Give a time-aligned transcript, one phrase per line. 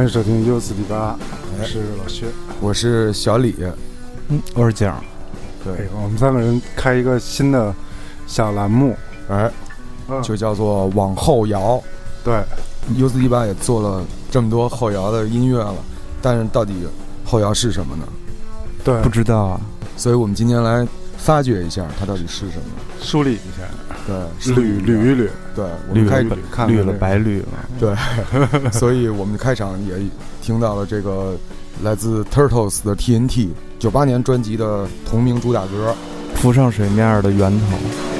[0.00, 1.14] 欢迎收听 U 四 D 八，
[1.58, 2.24] 我是老薛。
[2.58, 3.54] 我是小李，
[4.30, 4.98] 嗯，我是蒋。
[5.62, 7.74] 对哎，我们三个人开一个新的
[8.26, 8.96] 小栏目，
[9.28, 9.52] 哎，
[10.08, 11.78] 嗯就叫做往后摇。
[12.24, 12.42] 对
[12.96, 15.76] ，U 四 D 八也做了这么多后摇的音乐了，
[16.22, 16.72] 但是到底
[17.22, 18.04] 后摇是什么呢？
[18.82, 19.60] 对不，知道啊，
[19.98, 22.62] 所以我们今天来发掘一下它到底是什么。
[23.02, 23.68] 梳理一下，
[24.06, 27.46] 对，捋捋一捋，对，我们开捋看看绿了白绿了。
[27.78, 29.94] 对，所以我们开场也
[30.42, 31.36] 听到了这个
[31.82, 35.94] 来自 Turtles 的 TNT 九八年专辑的同名主打歌。
[36.36, 38.19] 浮上水面的源头。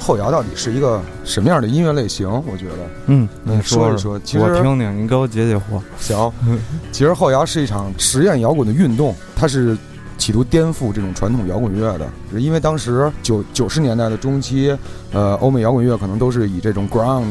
[0.00, 2.28] 后摇到底是一个什么样的音乐类型？
[2.28, 2.74] 我觉得
[3.06, 5.80] 嗯，你说一说说其实我听听，你给我解解惑。
[5.98, 6.32] 行。
[6.90, 9.76] 其实后摇是一场实验摇滚的运动，它是
[10.18, 12.08] 企图颠覆这种传统摇滚乐的。
[12.32, 14.76] 是因为当时九九十年代的中期，
[15.12, 17.24] 呃，欧美摇滚乐可能都是以这种 grunge、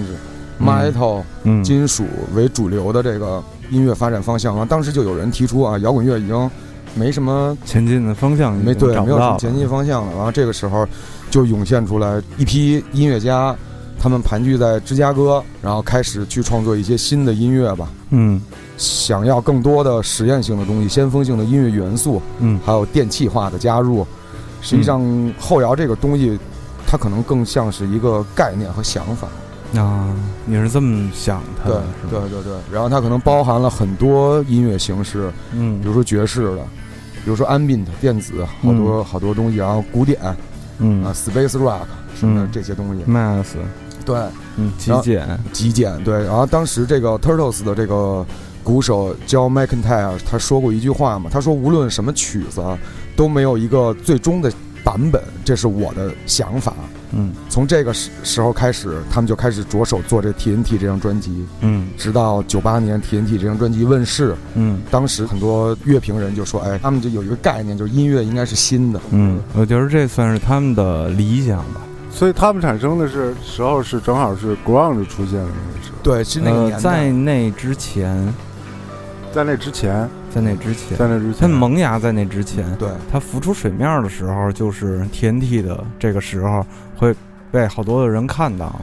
[0.60, 4.56] 嗯 metal、嗯，金属为主流的这个音乐发展方向。
[4.56, 6.52] 完，当时就有人提出啊，摇滚乐已经
[6.96, 10.12] 没什么前进的方向没对，没有什么前进方向了。
[10.16, 10.88] 然后这个时候
[11.30, 13.56] 就涌现出来一批音乐家，
[14.00, 17.90] 他们盘踞在芝加哥，然后开始去创作一些新的音乐吧。
[18.12, 18.42] 嗯
[18.78, 24.06] 想要更多的实验性的东西、先锋性的音乐元素，嗯还有电气化的加入。
[24.62, 25.02] 实际上，
[25.40, 26.38] 后摇这个东西，
[26.86, 29.28] 它可能更像是一个概念和想法。
[29.76, 30.16] 啊，
[30.46, 32.22] 你是这么想它对的，是吧？
[32.22, 32.54] 对对对。
[32.72, 36.64] 然后它可能包含了很多音乐形式，嗯比如说爵士的，
[37.24, 40.36] 比如说 ambient 电子，好多、好多东西，然后古典啊
[40.80, 41.86] 嗯，space rock
[42.16, 43.04] 什么的嗯这些东西。
[43.04, 43.58] ，mass，
[44.04, 44.18] 对，
[44.58, 46.24] 嗯，极简，极简对。
[46.24, 48.26] 然后当时这个 Turtles 的这个
[48.64, 52.76] 鼓手 John McIntyre 他说过一句话嘛，他说无论什么曲子啊
[53.16, 54.52] 都没有一个最终的
[54.84, 56.74] 版本，这是我的想法。
[57.12, 69.02] 嗯从这个时时候开始，他们就开始着手做这 TNT 这张专辑，嗯直到九八年 TNT 这张专辑问世，嗯当时很多乐评人就说，哎，他们就有一个概念，就是音乐应该是新的。
[69.12, 71.82] 嗯，我觉得这算是他们的理想吧。
[72.12, 76.82] 所以他们产生的是时候是正好是 Ground 出现的那个时候，对，是那个呃，年代。
[76.82, 78.34] 在那之前，
[79.32, 86.66] 在那之前，在那之前，在那之前，它萌芽在那之前，对，它浮出水面的时候，就是 TNT 的这个时候，
[86.98, 87.16] 会
[87.52, 88.80] 被好多的人看到。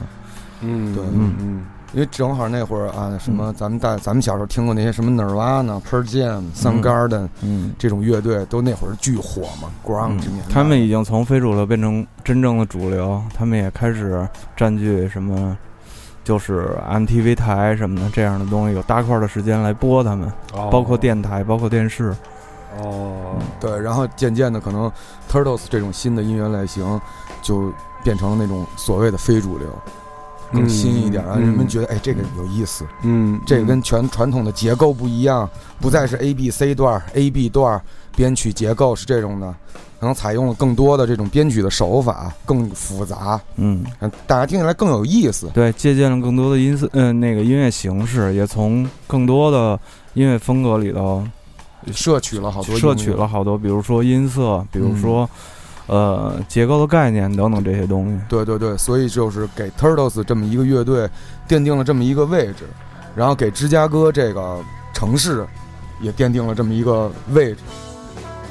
[0.61, 1.35] 嗯，对嗯。
[1.39, 10.53] 嗯，因为正好那会儿啊，什么咱们大咱们小时候听过那些什么 Nirvana、Pearl Jam、Soundgarden 嗯，这种乐队，都那会儿巨火嘛，grunge 年代。
[10.53, 15.57] 他们已经从非主流变成真正的主流，他们也开始占据什么，
[16.27, 22.13] 就是 MTV 台什么的这样的东西，有大块的时间来播他们，哦包括电台，包括电视。
[22.77, 24.91] 哦，对，然后渐渐的，可能
[25.31, 26.99] Turtles 这种新的音乐类型
[27.41, 27.71] 就
[28.03, 29.67] 变成了那种所谓的非主流，
[30.51, 35.49] 更新一点，让人们觉得哎这个有意思，嗯，这个跟全传统的结构不一样，
[35.79, 37.81] 不再是 A B C 段、A B 段
[38.15, 39.53] 编曲结构是这种的，
[39.99, 45.49] 可能采用了更多的这种编曲的手法，更复杂，嗯，让大家听起来更有意思。
[45.53, 49.79] 对，借鉴了更多的音色，嗯、那个音乐形式，也从更多的
[50.13, 51.23] 音乐风格里头
[51.91, 55.29] 摄取了好多，摄取了好多，比如说音色，比如说、
[55.87, 58.19] 呃结构的概念等等这些东西。
[58.29, 61.09] 对对对，所以就是给 Turtles 这么一个乐队
[61.47, 62.65] 奠定了这么一个位置，
[63.15, 64.59] 然后给芝加哥这个
[64.93, 65.45] 城市
[65.99, 67.59] 也奠定了这么一个位置。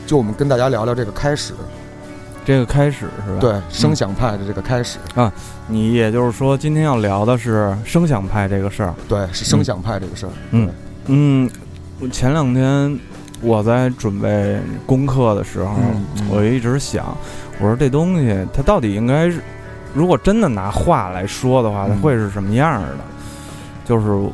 [0.06, 1.52] 就我们跟大家聊聊这个开始，
[2.44, 5.32] 这个开始是吧？，对声响派的这个开始啊，
[5.66, 8.94] 你也就是说，今天要聊的是声响派这个事儿。
[9.08, 10.32] 对，是声响派这个事儿。
[10.52, 10.70] 嗯
[11.06, 11.50] 嗯，
[11.98, 12.98] 我前两天
[13.46, 15.76] 我在准备功课的时候，
[16.28, 17.16] 我一直想，
[17.60, 19.40] 我说这东西它到底应该是，
[19.94, 23.04] 如果真的拿话来说的话，它嗯会是什么样儿的？
[23.84, 24.32] 就是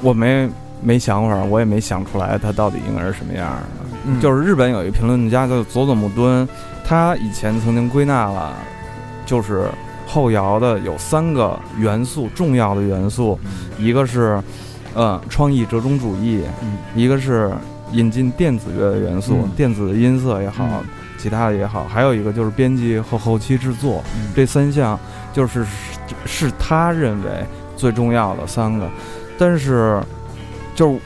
[0.00, 0.48] 我没
[0.80, 3.90] 没想法，我也没想出来它到底应该是什么样儿的。
[4.06, 6.48] 嗯就是日本有一个评论家叫佐佐木敦，
[6.86, 8.54] 他以前曾经归纳了，
[9.26, 9.68] 就是
[10.06, 13.36] 后摇的有三个元素，重要的元素，
[13.78, 14.40] 一个是
[14.94, 17.50] 呃创意折中主义，嗯一个是
[17.92, 19.50] 引进电子乐的元素，嗯。
[19.56, 20.84] 电子的音色也好，嗯。
[21.18, 24.32] 其他的也好，还有一个就是编辑和后期制作，嗯。
[24.34, 24.98] 这三项
[25.32, 25.64] 就是
[26.24, 27.30] 是他认为
[27.76, 28.88] 最重要的三个，
[29.38, 30.00] 但是
[30.74, 30.98] 就是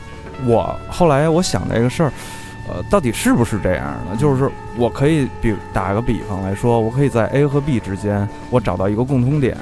[0.46, 2.12] 我后来我想这个事儿。
[2.66, 4.16] 呃，到底是不是这样呢？
[4.19, 9.54] 就是我可以比打个比方来说，我可以在 A 和 B 之间，我找到一个共通点，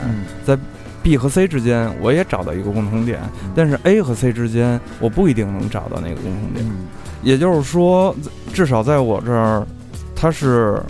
[0.44, 0.56] 在
[1.02, 3.19] B 和 C 之间我也找到一个共同点，
[3.56, 6.64] 但是 A 和 C 之间我不一定能找到那个共同点。
[6.64, 6.86] 嗯
[7.22, 8.14] 也就是说，
[8.52, 9.66] 至少在我这儿，
[10.14, 10.82] 它是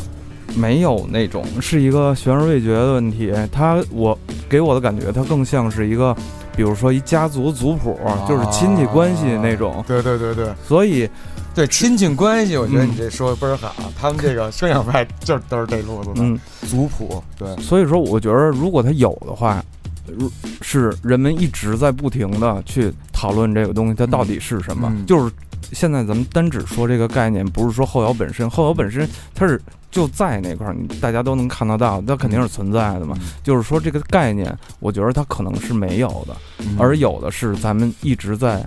[0.56, 3.32] 没有那种是一个悬而未决的问题。
[3.50, 4.18] 它我
[4.48, 6.14] 给我的感觉，它更像是一个，
[6.56, 7.98] 比如说一家族族谱，
[8.28, 9.84] 就是亲戚关系那种。
[9.86, 11.08] 对对对对所以，
[11.54, 13.74] 对，亲戚关系，我觉得嗯你这说的倍儿好。
[13.98, 16.38] 他们这个生养派就都是这路子的，嗯，
[16.68, 19.62] 族谱，对，所以说，我觉得如果他有的话，
[20.06, 20.30] 如
[20.60, 24.92] 是人们一直在不停的去讨论这个东西，它到底是什么？
[24.94, 25.32] 嗯就是
[25.72, 29.60] 现在咱们单只说这个概念，不是说后摇本身，后摇本身它是
[29.90, 33.16] 就在那块儿，你大家都能看得到，它肯定是存在的嘛。
[33.20, 38.64] 嗯就是说这个概念，我觉得它可能是没有的，嗯而有的是咱们一直在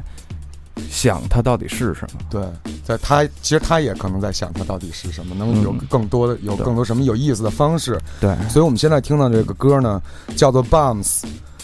[0.90, 2.20] 想它到底是什么。
[2.30, 2.44] 对，
[2.84, 8.00] 在他其实他也可能在想，它到底是什么，能有嗯更多的有更多什么有意思的方式。
[8.20, 10.02] 对，所以我们现在听到这个歌呢，
[10.36, 11.22] 叫做《Bombs》，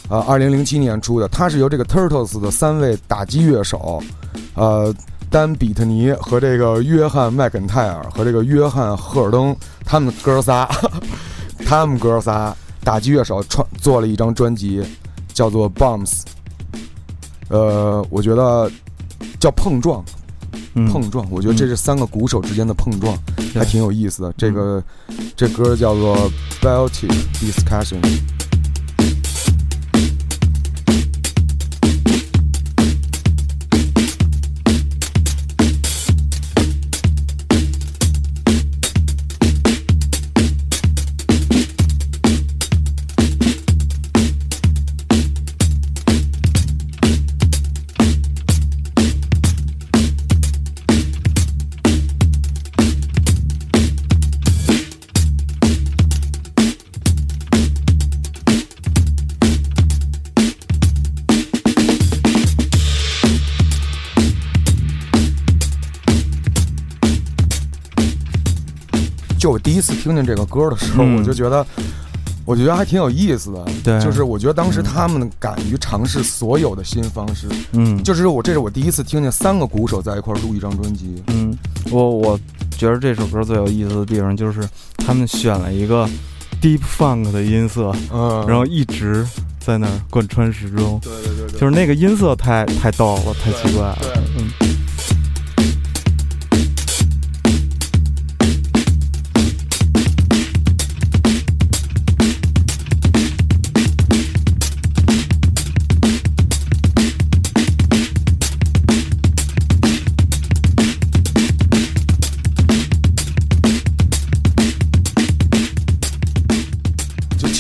[0.09, 4.01] 呃，二零零七年出的，它是由这个 Turtles 的三位打击乐手，
[4.55, 4.93] 呃，
[5.31, 9.55] 丹·比特尼和这个约翰·麦肯泰尔和这个约翰·赫尔登，
[9.85, 10.69] 他们哥仨，
[11.65, 14.83] 他们哥仨打击乐手创做了一张专辑，
[15.33, 16.09] 叫做《Bombs》。
[17.47, 18.69] 呃，我觉得
[19.39, 20.03] 叫碰撞，
[20.75, 23.17] 嗯碰撞，我觉得这是三个鼓手之间的碰撞，
[23.53, 24.33] 还挺有意思的。
[24.37, 24.83] 这个
[25.37, 26.17] 这歌叫做
[26.61, 28.01] 《Baltic Discussion》。
[70.01, 71.17] 听见这个歌的时候，嗯。
[71.17, 71.65] 我就觉得，
[72.43, 73.65] 我觉得还挺有意思的。
[73.83, 74.01] 对。
[74.01, 81.21] 就是我觉得当时他们敢于尝试所有的新方式，嗯，就是我这是我第一次听见三个鼓手在一块儿录一张专辑。
[81.27, 81.55] 嗯，
[81.91, 82.39] 我我
[82.77, 84.67] 觉得这首歌最有意思的地方就是
[84.97, 86.09] 他们选了一个
[86.61, 89.25] deep funk 的音色，嗯，然后一直
[89.59, 93.97] 在那儿贯穿始终，对对对对，就是那个音色太太逗了，太奇怪了。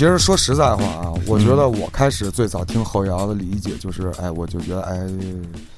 [0.01, 4.99] 其实说实在话啊，我觉得我开始最早听后摇的理解就是，哎，我就觉得，哎，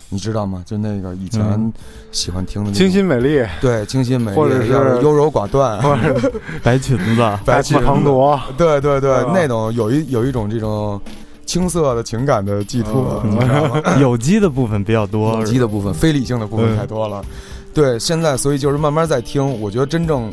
[0.07, 0.63] 你知道吗？
[0.65, 1.73] 就那个以前嗯
[2.13, 4.69] 喜欢听的清新美丽，对清新美丽，或者是
[5.01, 6.31] 优柔寡断，或者
[6.63, 10.97] 白裙子，白大唐夺，对对对，啊那种有一有一种这种
[11.45, 13.21] 青涩的情感的寄托？
[13.99, 17.21] 有机的部分比较多，有机的部分，非理性的部分嗯太多了。
[17.73, 20.31] 对，现在所以就是慢慢在听，我觉得真正，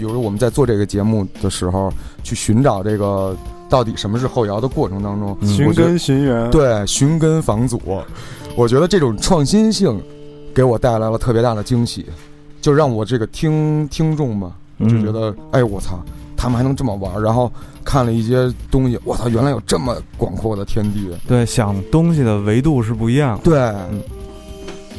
[0.00, 1.92] 比如我们在做这个节目的时候，
[2.22, 3.36] 去寻找这个
[3.68, 7.78] 到底什么是后摇的过程当中，嗯寻根寻源，对寻根访祖，
[8.56, 10.00] 我觉得这种创新性
[10.54, 12.06] 给我带来了特别大的惊喜，
[12.62, 16.00] 就让我这个听听众嘛，就觉得，哎，我操，
[16.34, 17.52] 他们还能这么玩儿，然后
[17.84, 21.10] 看了一些东西，我操，原来有这么广阔的天地。
[21.28, 23.44] 对想东西的维度是不一样的。
[23.44, 23.74] 对，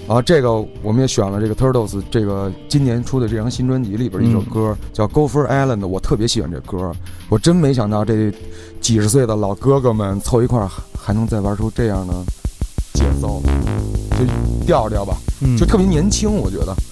[0.07, 6.91] 然后这个我们也选了这个 Turtles 这个今年出的这张新专辑里边的一首歌，叫《Gopher Island》，我特别喜欢这歌，
[7.29, 8.31] 我真没想到这
[8.81, 12.13] 几十岁的老哥哥们凑一块儿还还能再玩出这样的
[12.93, 13.41] 节奏，
[14.11, 16.75] 就就调调吧，嗯就特别年轻，我觉得。
[16.75, 16.90] 这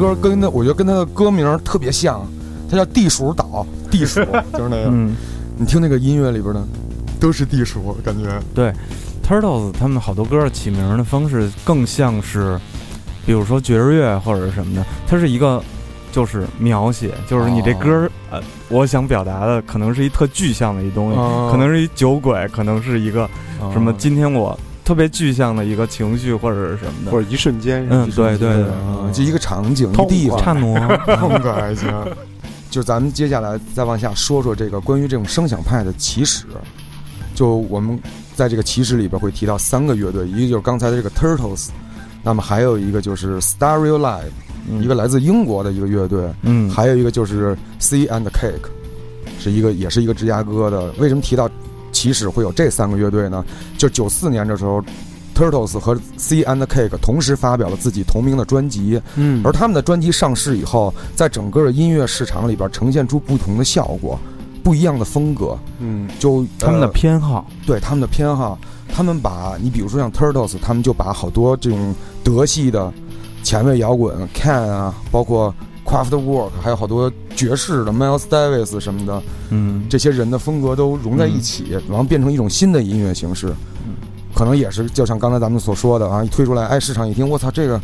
[0.00, 2.26] 歌跟他，我觉得跟他的歌名特别像，
[2.70, 4.18] 他叫《地鼠岛》，地鼠
[4.54, 4.84] 就是那个。
[4.86, 5.14] 嗯，
[5.58, 6.66] 你听那个音乐里边的，
[7.20, 8.30] 都是地鼠，感觉。
[8.54, 8.72] 对
[9.22, 12.58] ，Turtles 他们好多歌起名的方式更像是，
[13.26, 15.62] 比如说爵士乐或者是什么的，它是一个
[16.10, 18.40] 就是描写，就是你这歌、呃，
[18.70, 23.28] 我想表达的可能是一特具象的一东西，哦可能是一酒鬼，可能是一个
[23.70, 24.58] 什么哦今天我
[24.90, 30.76] 特别具象的一个情绪或者是什么的，或者一瞬间，嗯一瞬间对对对啊，就一个场景，一痛地方，差挪，
[31.14, 31.88] 痛快还行。
[32.70, 36.44] 就咱们接下来再往下说说这个关于这种声响派的起始。
[37.36, 37.96] 就我们
[38.34, 41.68] 在这个起始里边会提到三个乐队，一个就是刚才的这个 Turtles，
[42.24, 44.32] 那么还有一个就是 Stereo Live，、
[44.68, 44.82] 嗯。
[44.82, 48.66] 一个来自英国的一个乐队，嗯，还有一个就是 C and Cake，
[49.38, 50.90] 是一个也是一个芝加哥的。
[50.98, 51.48] 为什么提到
[52.00, 53.44] 起始会有这三个乐队呢？
[53.76, 54.82] 就九四年的时候
[55.34, 64.18] ，Turtles 和 C and Cake 同时发表了自己同名的专辑，嗯而他们的专辑上市以后，在整个音乐市场里边呈现出不同的效果，
[64.64, 65.58] 不一样的风格。
[65.78, 68.58] 嗯就他们的呃偏好，对他们的偏好，
[68.94, 72.90] 他们把你比如说像 Turtles，他们就把好多这种德系的
[73.42, 75.54] 前卫摇滚，Can 啊，包括
[75.90, 83.52] Kraftwerk，还有好多爵士的 Miles Davis 什么的，嗯，这些人的风格都融在一起，然后变成一种新的音乐形式。
[84.32, 87.80] 可能也是就像刚才咱们所说的啊，一推出来，哎，市场一听，我操，这个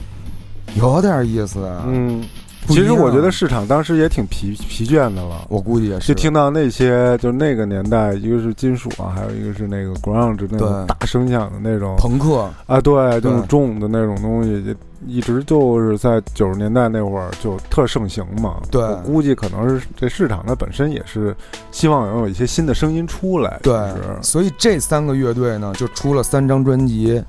[0.76, 1.82] 有点意思啊。
[1.88, 2.22] 嗯，
[2.68, 5.46] 其实我觉得市场当时也挺疲疲倦的了。
[5.48, 6.08] 我估计也是。
[6.08, 14.74] 就听到那些，就那个年代，一个是金属啊，还有一个是那个 ground 那种大声响的那种朋克，啊，对，就是重的那种东西，就
[15.06, 18.56] 一直就是在九十年代那会儿就特盛行嘛。
[18.70, 21.36] 对我估计可能是这市场它本身也是
[21.70, 23.60] 希望能有一些新的声音出来。
[23.62, 23.78] 对
[24.22, 27.22] 所以这三个乐队呢，就出了三张专辑。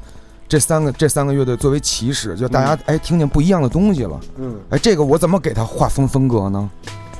[0.47, 4.19] 这三个这三个乐队作为起始，就大家、哎听见不一样的东西了。
[4.37, 6.69] 嗯哎，这个我怎么给他划分风格呢？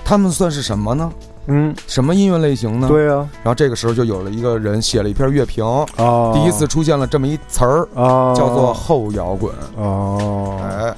[0.06, 1.12] 他们算是什么呢？
[1.48, 2.88] 嗯，什么音乐类型呢？。
[2.88, 5.66] 对啊然后这个时候就有了一个人写了一篇乐评，
[5.98, 9.54] 啊，第一次出现了这么一词儿，啊，叫做后摇滚。
[9.78, 10.96] 哦，哎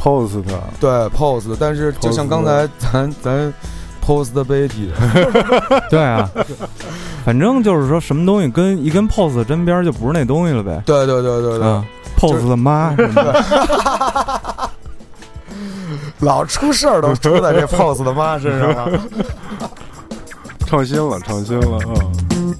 [0.00, 0.42] ，post
[0.80, 3.52] 对 post，但是就像刚才咱咱
[4.06, 4.90] post 的 baby，
[5.90, 6.30] 对啊，
[7.24, 10.80] 反正就是说什么东西跟一跟 POS 沾边就不是那东西了呗。
[10.86, 11.84] 对对对对对，嗯
[12.16, 14.70] ，POS 的妈什么的，
[16.20, 19.00] 老出事儿都出在这 pose 的妈身上了。
[20.66, 21.78] 创新了，创新了，
[22.36, 22.54] 嗯。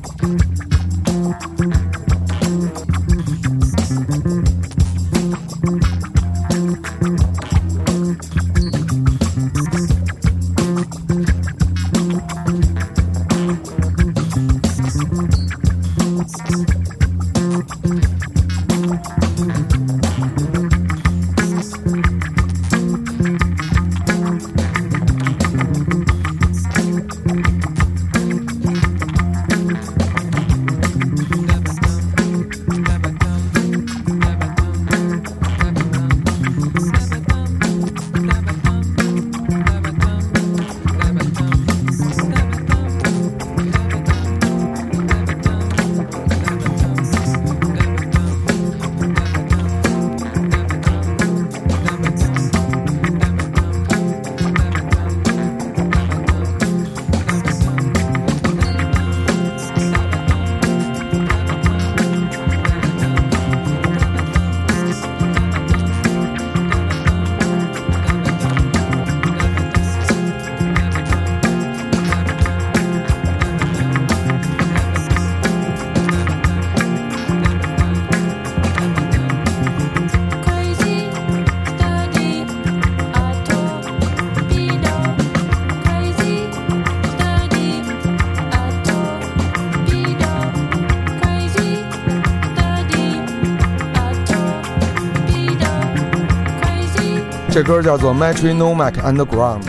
[97.57, 99.63] 这歌叫做《Metronome Underground》，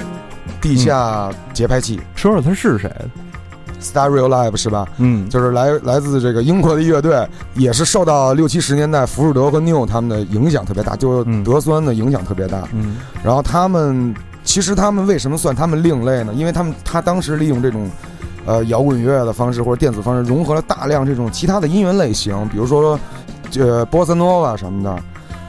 [0.60, 2.91] 地下节拍器说说他是谁
[3.82, 4.86] ？Stereo Live 是吧？
[4.98, 12.67] 嗯，就是来来自这个英国的乐队，也是受到六七十年代福士德和 New 他们的影响特别大，就德酸的影响特别大。
[12.74, 14.13] 嗯然后他们
[14.44, 16.34] 其实他们为什么算他们另类呢？
[16.34, 17.89] 因为他们他当时利用这种
[18.46, 23.00] 呃摇滚乐的方式或者电子方式，融合了大量这种其他的音乐类型，比如说
[23.58, 25.03] 呃波萨诺瓦什么的，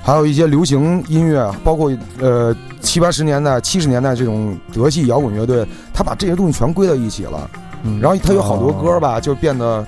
[0.09, 7.51] 还有一些流行音乐，包括呃七八十年代、七十年代这种德系摇滚乐队，他把这些东西全归到一起了。
[7.83, 9.87] 嗯，然后他有好多歌吧，就变得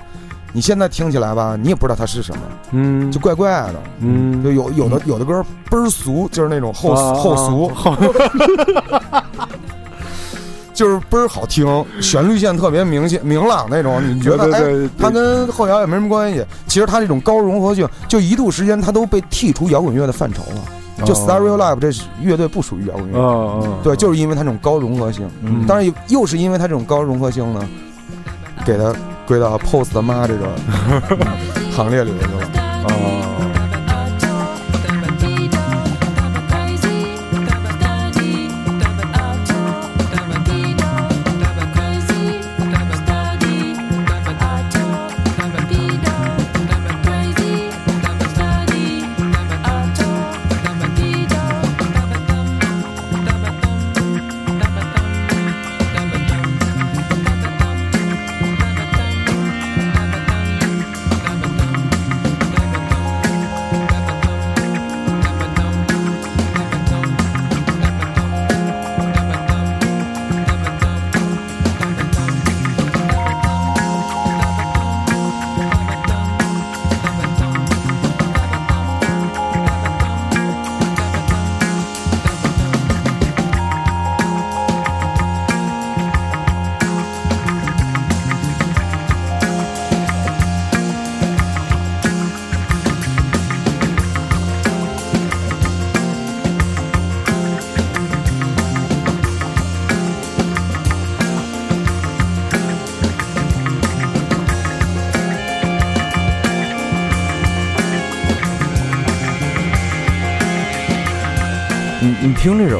[0.52, 3.10] 你现在听起来吧，你也不知道它是什么，嗯。
[3.10, 3.80] 就怪怪的。
[4.00, 4.44] 嗯。
[4.44, 7.72] 就有有的有的歌倍儿俗，就是那种后啊后俗，
[10.80, 14.02] 就是倍儿好听，旋律线特别明显明朗那种。
[14.02, 16.42] 你觉得哎，对对对，它跟后摇也没什么关系。
[16.66, 21.04] 其实它这种高融合性，就一度时间它都被剔除摇滚乐的范畴了。
[21.04, 25.28] 就 Stereo Live 这乐队不属于摇滚乐，对，就是因为它这种高融合性。
[25.42, 27.68] 嗯当然又又是因为它这种高融合性呢，
[28.64, 28.90] 给它
[29.26, 30.46] 归到 Post 的妈这个
[31.76, 32.50] 行列里面去了。
[32.84, 33.19] 哦。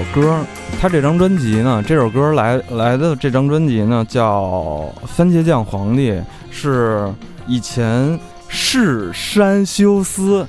[0.01, 0.43] 首歌，
[0.81, 6.13] 他这张专辑呢，这首歌来来的这张专辑呢叫《番茄酱皇帝》，
[6.51, 7.13] 是
[7.47, 10.47] 以前是山修斯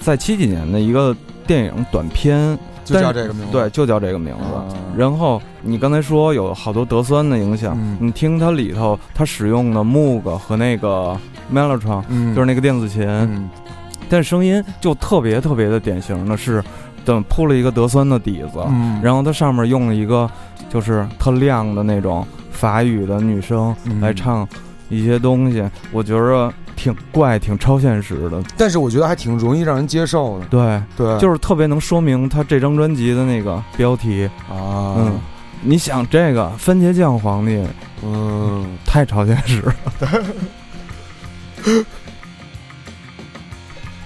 [0.00, 3.52] 在七几年的一个电影短片，就叫这个名字。
[3.52, 4.54] 对，就叫这个名字。
[4.56, 4.64] 啊
[4.96, 11.16] 然后你刚才说有好多德酸的影响，嗯你听它里头它使用的 Moog 和那个
[11.54, 13.48] Mellotron，、嗯，就是那个电子琴，嗯
[14.08, 16.60] 但声音就特别特别的典型的是，
[17.04, 20.30] 等铺了一个德酸的底子，嗯，然后它上面用了一个
[20.68, 24.46] 就是特亮的那种法语的女声嗯来唱
[24.88, 28.42] 一些东西，我觉着挺怪、挺超现实的。
[28.56, 30.46] 但是我觉得还挺容易让人接受的。
[30.46, 34.28] 对，对，就是特别能说明他这张专辑的那个标题。
[34.48, 35.20] 啊，嗯，
[35.62, 37.62] 你想这个番茄酱皇帝
[38.02, 39.74] 嗯，太超现实了。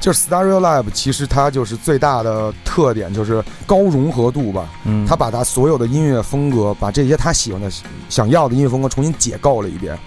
[0.04, 4.68] 就是 Stereo Live，其实它就是最大的特点就是高融合度吧。
[4.84, 7.70] 嗯，他把他所有的音乐风格，把这些他喜欢的、
[8.10, 9.98] 想要的音乐风格重新解构了一遍，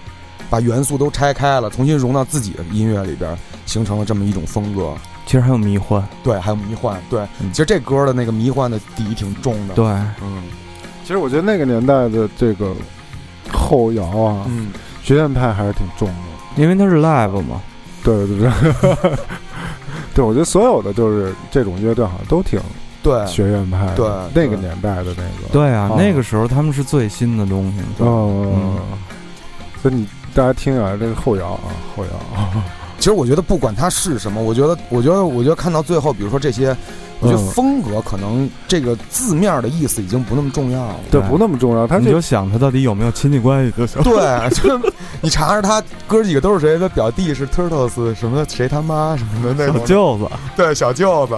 [0.48, 4.94] 把元素都拆开了，重新融到自己的音乐里边，形成了这么一种风格。
[5.26, 6.00] 其实还有迷幻。
[6.22, 7.02] 对，还有迷幻。
[7.10, 9.84] 对，嗯其实这歌的那个迷幻的底挺重的。，对，
[10.22, 10.44] 嗯
[11.02, 12.72] 其实我觉得那个年代的这个
[13.52, 14.68] 后摇啊，嗯，
[15.02, 16.62] 学院派还是挺重的。
[16.62, 17.60] 因为它是 live 嘛。
[18.04, 18.48] 对对对，
[20.18, 22.58] 对，我觉得所有的就是这种乐队好像都挺
[23.04, 27.78] 对，学院派的，对那个年代的那个，对啊，哦那个时候他们是最新的东西。
[28.04, 28.78] 哦，嗯
[29.80, 30.04] 所以你
[30.34, 32.10] 大家听啊，这个后摇啊，后摇，
[32.98, 36.76] 其实我觉得不管它是什么，我觉得，我觉得，我觉得看到最后，比如说这些，
[37.20, 40.96] 我觉得嗯风格可能这个字面的意思已经不那么重要了。
[41.10, 41.86] 对，不那么重要。
[41.98, 44.02] 你就想他到底有没有亲戚关系就行。
[44.02, 44.14] 对，
[44.50, 51.36] 就是你查查他哥几个都是谁，他表弟是 Turtles 什么谁他妈什么的那小，舅子，对小舅子，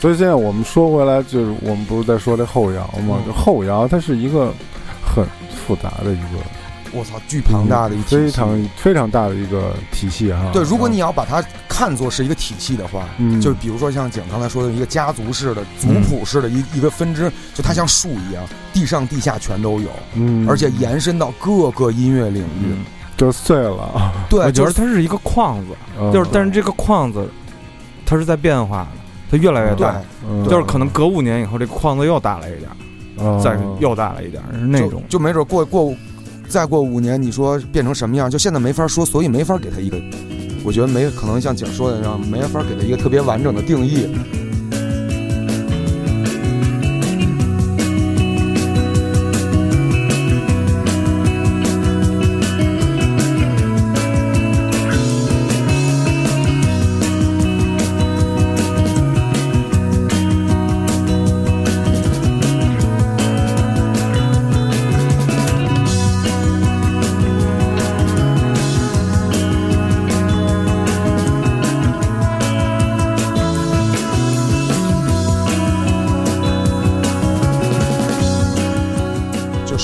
[0.00, 3.18] 所以现在我们说回来，就是我们不是在说这后摇吗？
[3.18, 4.52] 嗯就后摇，它是一个
[5.04, 5.24] 很
[5.64, 6.38] 复杂的一个
[6.92, 10.50] 我操，巨庞大的一非常非常大的一个体系哈。
[10.52, 13.40] 对，如果你要把它看作是一个体系的话，嗯。
[13.40, 22.66] 就比如说像景刚才说的一个家族式的、族谱式的一一个分支，就它像树一样，地上地下全都有，嗯，而且延伸到各个音乐领域。
[22.66, 22.84] 嗯，
[23.16, 26.12] 就碎了，对，我觉得它是一个框子，嗯。
[26.12, 27.28] 就是但是这个框子
[28.06, 28.88] 它是在变化的，
[29.30, 29.86] 它越来越对。
[29.86, 30.44] 大，嗯。
[30.48, 32.70] 就是可能隔五年以后这个框子又大了一点
[33.42, 35.02] 再又大了一点，是那种。
[35.08, 35.92] 就就没准过过
[36.48, 38.30] 再过五年，你说变成什么样？
[38.30, 40.00] 就现在没法说，所以没法给他一个，
[40.64, 44.06] 我觉得没可能像景说的那样，没法给他一个特别完整的定义。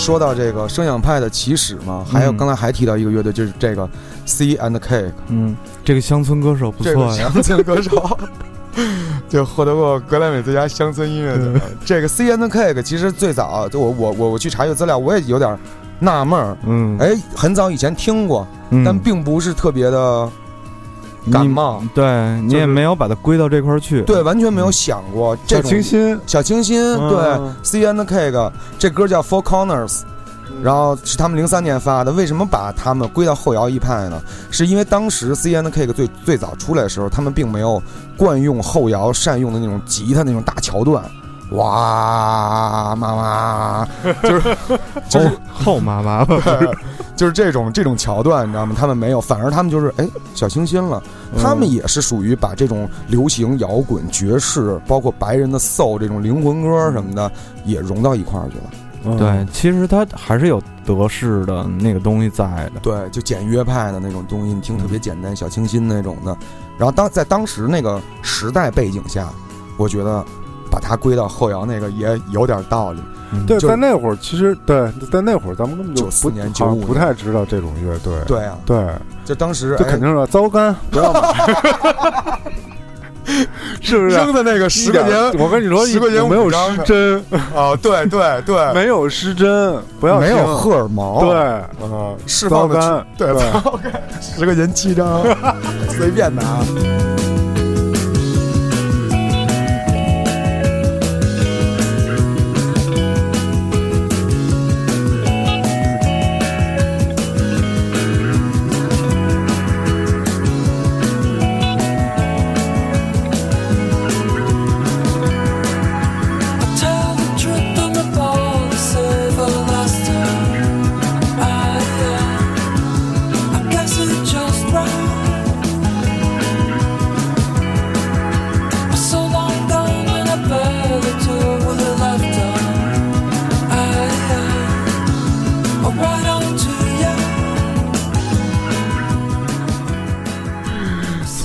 [0.04, 3.88] 说到这个声响派的起始嘛，还有嗯刚才还提到一个乐队，就是这个
[4.26, 8.18] C and Cake，嗯，这个乡村歌手不这个错呀，乡村歌手，
[9.30, 11.58] 就获得过格莱美最佳乡村音乐奖。
[11.86, 15.58] 这个 C and Cake 其实最早，就我我我我去查阅资料，我也有点
[15.98, 16.54] 纳闷儿。
[16.66, 20.30] 嗯，哎，很早以前听过，嗯但并不是特别的
[21.32, 30.00] 感冒，你对你也没有把它归到这块儿去，对，完全没有想过这小清新，小清新，嗯对，C and Cake 这歌叫 Four Corners，
[30.62, 32.12] 然后是他们零三年发的。
[32.12, 34.20] 为什么把他们归到后摇一派呢？
[34.50, 37.82] 是因为当时 C and Cake 最最早出来的时候，他们并没有
[38.16, 41.02] 惯用后摇善用的那种吉他那种大桥段。
[41.54, 43.88] 哇，妈妈，
[44.22, 44.56] 就是
[45.08, 46.38] 就是后妈妈吧，
[47.16, 48.74] 就是这种这种桥段，你知道吗？
[48.78, 51.02] 他们没有，反而他们就是哎小清新了。
[51.42, 57.30] 他们也是属于把这种流行摇滚、爵士，包括白人的 soul 这种灵魂歌什么的，
[57.64, 58.64] 也融到一块儿去了。
[59.06, 66.34] 嗯对，其实它还是有德式的那个东西在的，对，就简约派的那种东西，你听特别简单、小清新那种的。
[66.78, 69.28] 然后当在当时那个时代背景下，
[69.76, 70.24] 我觉得
[70.74, 72.98] 把它归到后摇那个也有点道理。
[73.32, 78.76] 嗯对，在那会儿其实对，在那会儿咱们根本就94不年95好像不太知道这种乐队，对啊，对，
[79.24, 82.40] 就当时就肯定是糟干，不要买，
[83.80, 84.16] 是不是？
[84.16, 90.46] 扔的那个十块钱我跟你说，10块钱没有失真，啊， 对对对，没有失真，不要没有听。
[90.56, 93.52] 荷尔蒙，对，啊，释放的对，对。
[93.52, 95.22] 糟干，十块钱七张，
[95.90, 96.42] 随便拿。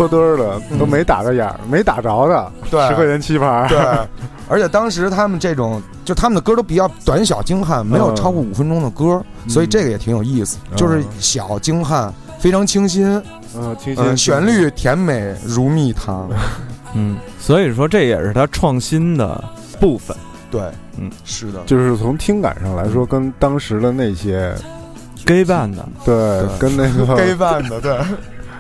[0.10, 2.88] 搓堆儿的都没打个眼儿，没打着的，对。
[2.88, 3.78] 十块钱七盘，对，
[4.48, 10.78] 而且当时他们这种，就他们的歌都比较短小精悍，没有超过五分钟的歌，所以这个也挺有意思，嗯。
[10.78, 13.22] 就是小精悍，非常清新，
[13.56, 16.30] 嗯，清嗯，新，旋律甜美如蜜糖。
[16.96, 19.44] 嗯，所以说这也是他创新的
[19.80, 20.16] 部分。
[20.50, 20.62] 对，
[20.98, 24.56] 嗯，是的，就是从听感上来说，跟当时的那些
[25.24, 28.00] gay band 的，对对，跟那个 gay band 的，对，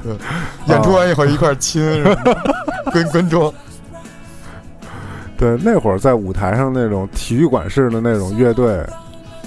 [0.04, 0.16] 对，
[0.68, 2.34] 演出完以后一块亲，是吧
[2.94, 3.54] 跟观众，
[5.38, 8.86] 对那会儿在舞台上那种体育馆式的那种乐队，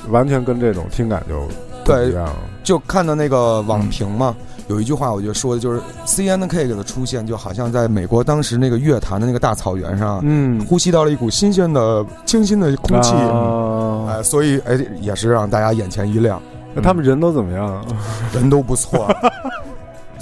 [0.08, 1.40] 完全跟这种听感就
[1.84, 2.36] 不对一样了。
[2.62, 4.34] 就看到那个网评嘛。
[4.68, 16.40] 有一句话，我觉得说的就是 C N K 的出现，就好像在美国当时那个乐坛的那个大草原上，嗯，呼吸到了一股新鲜的、清新的空气，啊哎，所以哎，也是让大家眼前一亮，
[16.74, 17.84] 那他们人都怎么样？
[18.32, 19.06] 人都不错。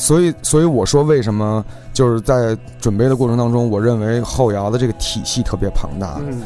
[0.00, 6.40] 所以，所以我说，为什么就是在准备的过程当中，我认为后摇的这个体系特别庞大，嗯，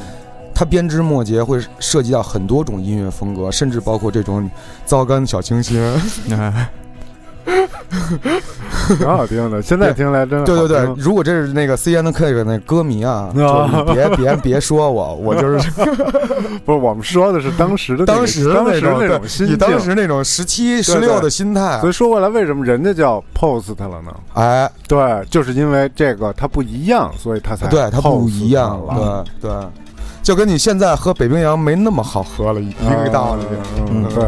[0.52, 4.50] 它编枝末节会涉及到很多种音乐风格，甚至包括这种
[4.84, 5.80] 糟干小清新。
[7.46, 7.68] 哎，
[8.96, 9.60] 挺好听的。
[9.62, 13.30] 现在听来真对对对好，听如果这是那个 C N K 的那歌迷啊，
[13.92, 15.70] 别别别说我，我就是
[16.64, 19.58] 不是我们说的是当时的那个当时当时种那种心境。
[19.58, 24.14] 当时那种十七、十六的心态所，以说回来，为什么人家叫 post 了呢？
[24.34, 29.24] 哎，对，就是因为这个它不一样，所以它才对它不一样了。
[29.40, 29.56] 对对，
[30.22, 33.44] 就跟你现在喝北冰洋没那么好喝了一一个道理。
[33.90, 34.24] 嗯，嗯对。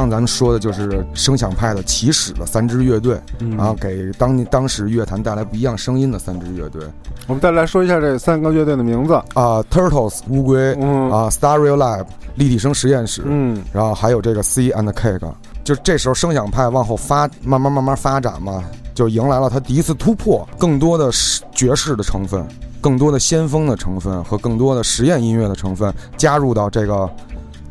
[0.00, 6.82] 上咱们说的就是声响派的起始的三支乐队，嗯然后给当当时乐坛带来不一样声音的三支乐队
[7.26, 9.14] 我们再来说一下这三个乐队的名字。
[9.34, 12.04] 啊，Turtles 乌龟嗯啊，Stereo Lab
[12.34, 18.62] 立体声实验室，嗯然后还有这个 C and Cake，就这时候声响派往后发，慢慢慢慢发展嘛，
[18.94, 22.46] 就迎来了他第一次突破，更多的是爵士的成分，
[22.80, 27.08] 更多的先锋的成分和更多的实验音乐的成分加入到这个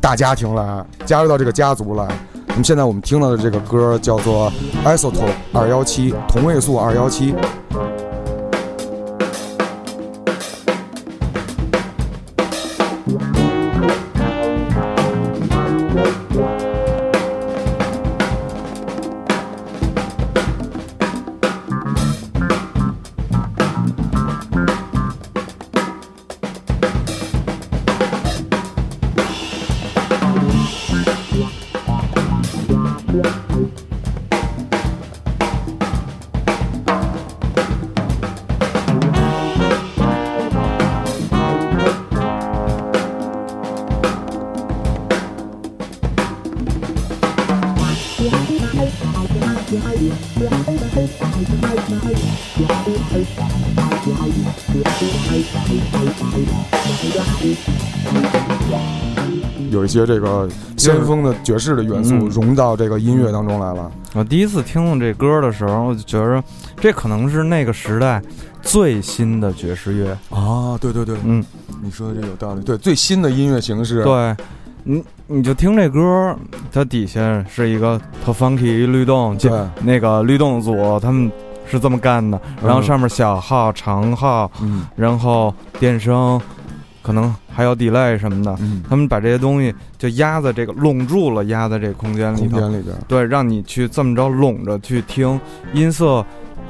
[0.04, 2.06] 大家庭来，加入到这个家族了。
[2.48, 4.52] 那么现在我们听到的这个歌叫做
[4.84, 7.34] Isotope 二幺七，同位素二幺七。
[60.00, 62.28] 些这个先锋的爵士的元素嗯。
[62.28, 63.90] 融到这个音乐当中来了。
[64.14, 66.42] 我第一次听到这歌的时候，我就觉着
[66.76, 68.22] 这可能是那个时代
[68.62, 70.10] 最新的爵士乐。
[70.30, 71.44] 啊，对对对，嗯，
[71.82, 72.60] 你说的这有道理。
[72.62, 74.36] 对，最新的音乐形式，对，
[74.84, 76.36] 你你就听这歌，
[76.72, 79.50] 它底下是一个特 funky 律动，对，
[79.82, 81.30] 那个律动组他们
[81.66, 84.86] 是这么干的，然后上面小号、长号，嗯。
[84.96, 86.40] 然后电声，
[87.04, 95.38] 可能还有 delay 什么的，嗯，他们把这些东西就压在这个拢住了，压在这个空间里头，空间里边，对，让你去这么着拢着去听
[95.74, 96.24] 音色，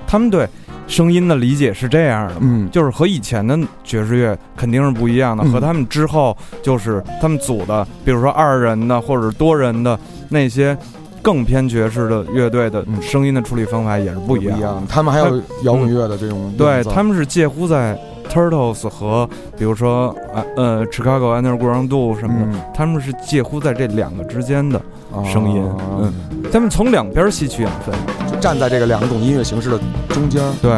[0.09, 0.45] 他们对
[0.89, 2.35] 声音的理解是这样的。
[2.41, 9.97] 嗯，就是和以前的爵士乐肯定是不一样的，嗯和他们之后就是他们组的，比如说二人的或者多人的
[10.29, 10.77] 那些
[11.23, 14.57] 更偏爵士的乐队的嗯声音的处理方法也是不一样的。
[14.57, 14.87] 不一样。
[14.89, 24.79] 他们还有摇滚乐的这种对，他们是介乎在 Turtles 和比如说啊呃 Chicago Underground Do 什么的，嗯他们是介乎在这两个之间的，
[25.13, 25.63] 啊声音
[25.99, 26.13] 嗯
[26.53, 27.95] 他们从两边吸取养分。
[28.31, 30.43] 就站在这个两种音乐形式的中间。
[30.63, 30.73] 对，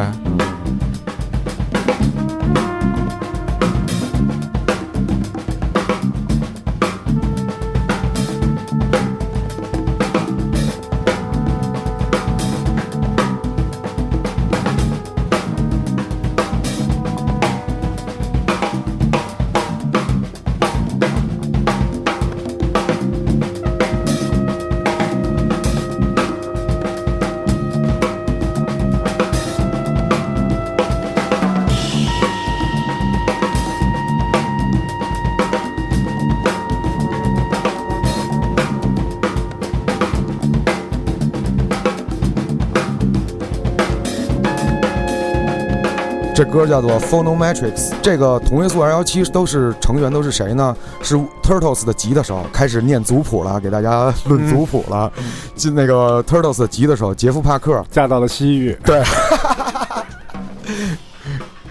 [46.57, 50.75] 歌叫做 Phonometrics，这个同位素二幺七都是成员都是谁呢？
[51.03, 55.13] 是 Turtles 的吉他手，开始念族谱了，给大家论族谱了。
[55.55, 59.03] 进那个 Turtles 的吉他手杰夫帕克，嫁到了西域，对。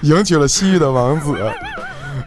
[0.01, 1.33] 迎娶了西域的王子。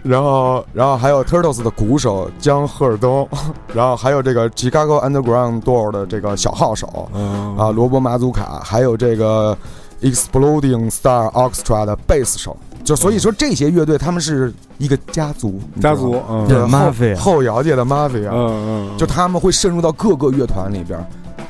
[0.02, 3.28] 然后，然后还有 Turtles 的鼓手江赫尔东，
[3.72, 9.56] 然后还有这个 Chicago Underground Door 的这个小号手嗯啊，罗伯马祖卡，还有这个
[10.02, 12.56] Exploding Star Orchestra 的贝斯手。
[12.84, 20.98] 就所以说，这些乐队他们是一个家族，家族，嗯对对，Mafia 后后摇界的 Mafia，、嗯嗯，就他们会渗入到各个乐团里边，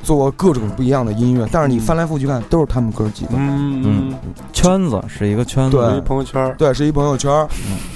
[0.02, 1.46] 做各种不一样的音乐。
[1.52, 3.34] 但是你翻来覆去看，都是他们哥几个。
[3.36, 4.14] 嗯嗯，
[4.52, 5.76] 圈子是一个圈子。
[5.76, 7.46] 对一朋友圈儿，对，是一朋友圈儿。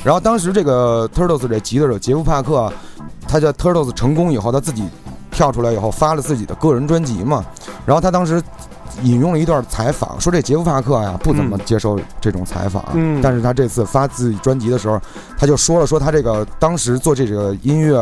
[0.04, 2.72] 然后当时这个 Turtles 这吉他手杰夫帕克，
[3.26, 4.84] 他叫 Turtles 成功以后，他自己
[5.32, 7.44] 跳出来以后发了自己的个人专辑嘛。
[7.84, 8.40] 然后他当时
[9.02, 15.00] 引用了一段采访，说这杰夫帕克呀不怎么接受这种采访，嗯但是他这次发自己专辑的时候，
[15.38, 17.94] 他就说了说他这个当时做这个音乐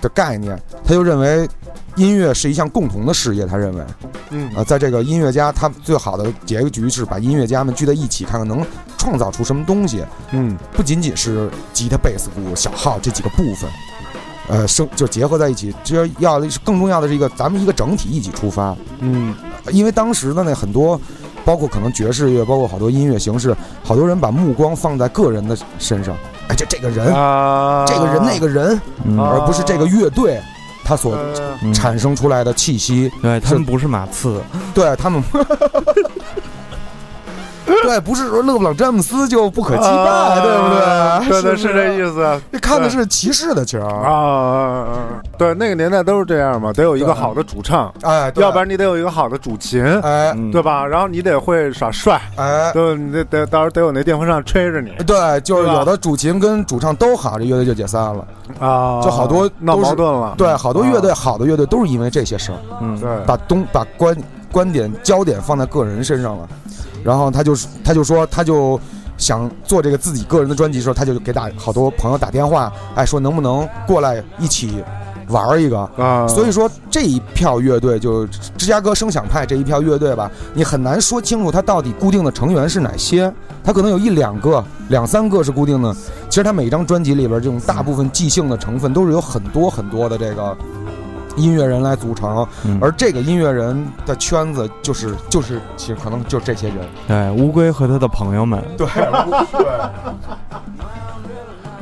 [0.00, 1.48] 的概念，他就认为。
[1.96, 3.82] 音乐是一项共同的事业，他认为，
[4.28, 8.62] 嗯呃，在这个音乐家，他最好的结局是把音乐家们聚在一起，看看能
[8.98, 10.04] 创造出什么东西。
[10.32, 13.70] 嗯不仅仅是吉他、贝斯、鼓、小号这几个部分，
[14.48, 15.74] 呃，生就结合在一起。
[15.82, 18.76] 这要的是更重要的是一个咱们一个整体一起出发。
[18.98, 19.34] 嗯
[19.70, 21.00] 因为当时的那很多，
[21.44, 26.16] 包括可能爵士乐，包括好多音乐形式，好多人把目光放在个人的身上。
[26.48, 28.80] 哎，这这个人，啊，这个人，那个人，
[29.18, 30.40] 而不是这个乐队。
[30.88, 31.18] 它所
[31.62, 34.40] 嗯产生出来的气息，对他们不是马刺，
[34.72, 35.20] 对他们。
[37.82, 41.42] 对，不是说勒布朗詹姆斯就不可击败，啊对不对？
[41.42, 42.40] 对对，是这意思。
[42.52, 44.86] 这看的是骑士的球啊
[45.36, 50.86] 对，那个年代都是这样嘛，得有一个好的主唱，哎，要不然你得有一个好的主琴，哎嗯对吧？
[50.86, 52.94] 然后你得会耍帅，哎，对？
[52.94, 58.24] 你得得到时候得有那电风扇吹着你对，就是有的主琴跟主唱都好，这乐队就解散了。
[58.60, 60.34] 啊，就好多闹矛盾了。
[60.38, 64.16] 对，好多乐队，啊好的乐队都是因为这些事儿，嗯，对，把东把观
[64.52, 66.48] 观点焦点放在个人身上了。
[67.06, 68.78] 然后他就是他就说他就
[69.16, 74.82] 想做这个自己个人的专辑的时候，他就给打好多朋友打电话，哎，说能不能过来一起
[75.28, 75.78] 玩一个。
[75.96, 85.94] 啊，所以说这一票乐队就芝加哥声响派这一票乐队吧，你很难说清楚它到底固定的成员是哪些，它可能有一两个、两三个是固定的。
[86.28, 90.56] 其实它每一张专辑里边这种大部分即兴的成分都是有很多很多的这个
[91.36, 96.78] 音乐人来组成，嗯而这个音乐人的圈子就是就是其实可能就这些人。
[97.06, 98.86] 对乌龟和他的朋友们，对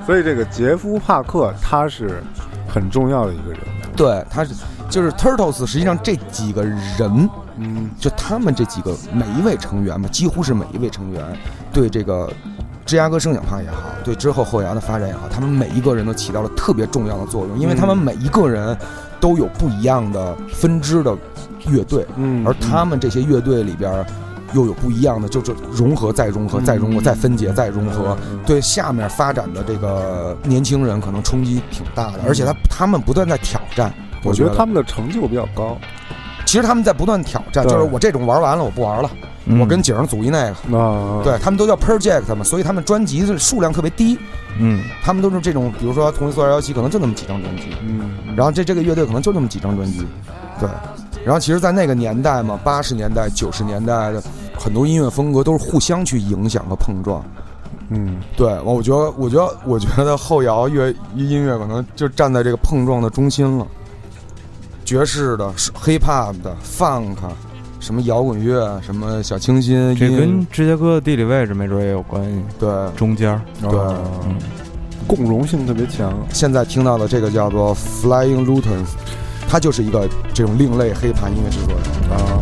[0.05, 2.23] 所以这个杰夫·帕克他是
[2.69, 3.97] 很重要的一个人物。
[3.97, 4.53] 对，他是
[4.91, 7.31] 就是 Turtles，实际上这几个人。
[7.57, 11.25] 嗯就他们这几个每一位成员吧，几乎是每一位成员
[11.73, 12.29] 对这个
[12.85, 18.77] 芝加哥声响派也好，对之后后摇的发展也好，他们每一个人都起到了特别重要的作用，因为他们嗯每一个人
[19.21, 21.17] 都有不一样的分支的
[21.67, 24.05] 乐队，嗯而他们这些乐队里边
[24.53, 28.17] 又有不一样的，就是融合再融合再融合再分解再融合。
[28.31, 33.93] 嗯对下面发展的这个年轻人可能冲击挺大的，而且他他们不断在挑战。
[34.23, 35.77] 我觉觉得他们的成就比较高。
[36.55, 39.11] 其实他们在不断挑战，就是我这种玩完了，我不玩了，
[39.47, 39.59] 嗯。
[39.59, 40.79] 我跟景儿组一那个。
[40.79, 44.17] 啊，对他们都叫 project 嘛，所以他们专辑的数量特别低，
[44.61, 44.81] 嗯。
[45.03, 50.07] 他们都是这种，比如说同一座二幺七可能就那么几张专辑，嗯，然后这这个乐队可能就那么几张专辑，
[50.61, 50.69] 对。
[51.25, 54.23] 然后其实，在那个年代嘛，八十年代、九十年代的
[54.57, 57.21] 很多音乐风格都是互相去影响和碰撞。
[57.89, 58.21] 嗯。
[58.37, 63.67] 对，我觉得，我觉得，我觉得后摇乐音乐可能就站在这个碰撞的中心了。
[64.85, 67.17] 爵士的、hip hop 的、funk，
[67.81, 72.69] 什么摇滚乐，什么小清新音这跟，芝加哥的地理位置没准也有关系，对。
[72.95, 73.71] 中间儿，对。
[75.07, 76.15] 共融性特别强。
[76.33, 78.89] 现在听到的这个叫做 Flying Lutens，
[79.47, 81.85] 他就是一个这种另类黑盘音乐制作人。
[82.11, 82.41] 啊，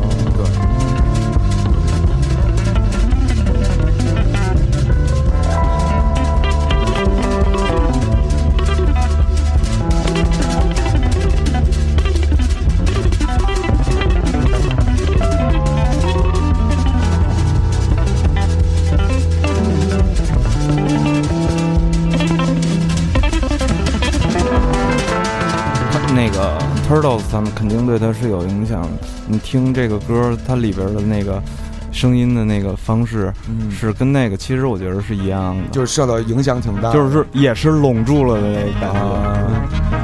[27.33, 28.91] 他们肯定对他是有影响的。
[29.27, 31.43] 你听这个歌，它里边的那个
[31.91, 38.99] 声音的那个方式，嗯是跟那个其实我觉得是一样的，就是受到影响挺大，就是也是拢住了的那个感觉。
[38.99, 40.02] 啊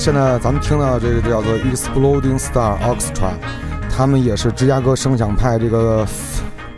[0.00, 3.32] 现在咱们听到这个叫做 Exploding Star Orchestra，
[3.94, 6.06] 他们也是芝加哥声响派这个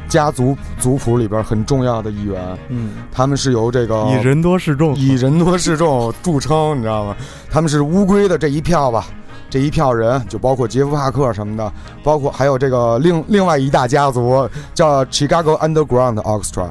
[0.09, 2.59] 家族族谱里边很重要的一员。
[2.69, 7.15] 嗯，他们是由这个以人多势众，以人多势众著称，你知道吗？
[7.49, 9.07] 他们是乌龟的这一票吧，
[9.49, 11.73] 这一票人就包括杰夫·帕克什么的，
[12.03, 16.71] 包括还有这个另另外一大家族叫 Chicago Underground Orchestra，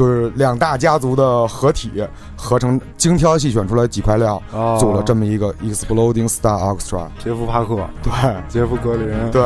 [0.00, 2.02] 就是两大家族的合体
[2.34, 4.78] 合成，精挑细选出来几块料，哦。
[4.80, 7.06] 组了这么一个 Exploding Star Orchestra。
[7.22, 8.10] 杰夫·帕克，对。
[8.48, 9.42] 杰夫·格林，对，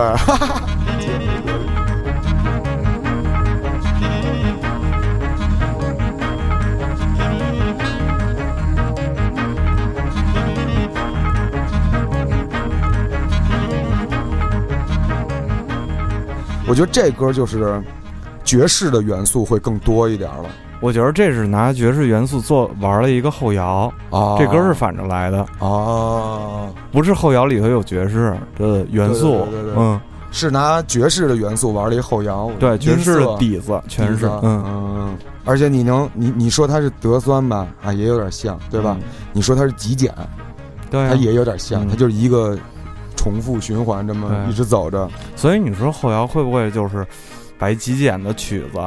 [16.68, 17.82] 我觉得这歌就是
[18.44, 20.44] 爵士的元素会更多一点了。
[20.80, 24.36] 我觉得这是拿爵士元素做玩了一个后摇，啊。
[24.38, 35.16] 这歌是反着来的，啊，不是后摇里头有爵士的元素，对对对对对嗯，是拿爵士的元素玩了一后摇，对，爵士的底子全是底子，嗯，嗯，
[35.46, 38.94] 而且你能你你说它是德酸吧，啊，也有点像，对吧？
[39.00, 39.08] 嗯？
[39.32, 40.12] 你说它是极简，
[40.90, 41.88] 对啊，它也有点像，嗯。
[41.88, 42.58] 它就是一个
[43.16, 47.06] 重复循环这么一直走着，所以你说后摇会不会就是
[47.58, 48.80] 把极简的曲子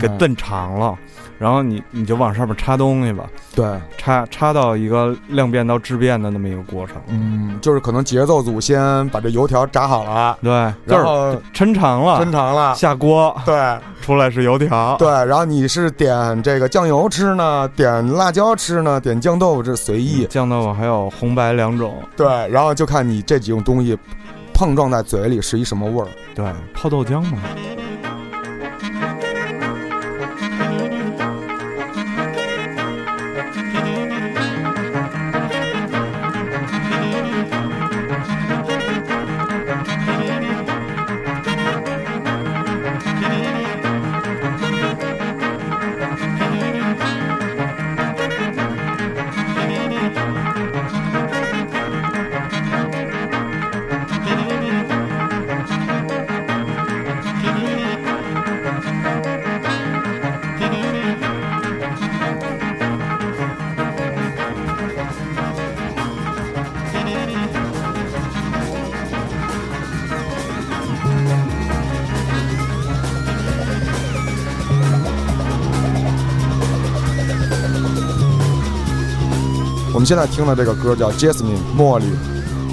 [0.00, 0.96] 给哎炖长了，
[1.38, 3.64] 然后你你就往上面插东西吧，对，
[3.96, 6.96] 插插到一个量变到质变的那么一个过程。
[7.06, 14.96] 嗯，就是可能节奏组先把这油条炸好了，对，就是然后抻长了，抻长了，下锅对出来是油条。
[14.98, 22.02] 对，然后你是点这个酱油吃呢，点辣椒吃呢，点酱豆腐这随意，酱豆腐还有红白两种。
[22.16, 23.96] 对，然后就看你这几种东西
[24.52, 26.08] 碰撞在嘴里是一什么味儿。
[26.34, 26.44] 对，
[26.74, 27.38] 泡豆浆嘛。
[80.04, 82.04] 们现在听的这个歌叫《Jasmine 茉莉》，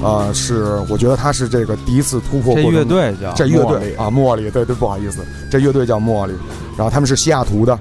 [0.03, 6.33] 呃，是我觉得他是这个第一次突破乐队叫这乐队啊，茉莉，对对，不好意思，这乐队叫茉莉，
[6.75, 7.79] 然后他们是西雅图的，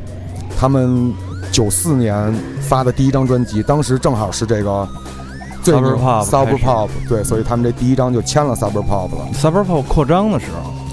[0.56, 1.12] 他们
[1.50, 4.88] 九四年发的第一张专辑，当时正好是这个
[5.64, 6.64] 最 Suburb Pop 始。
[6.64, 9.26] Pop，对，所以他们这第一张就签了 Suburb Pop 了。
[9.34, 10.46] Suburb Pop 扩张的时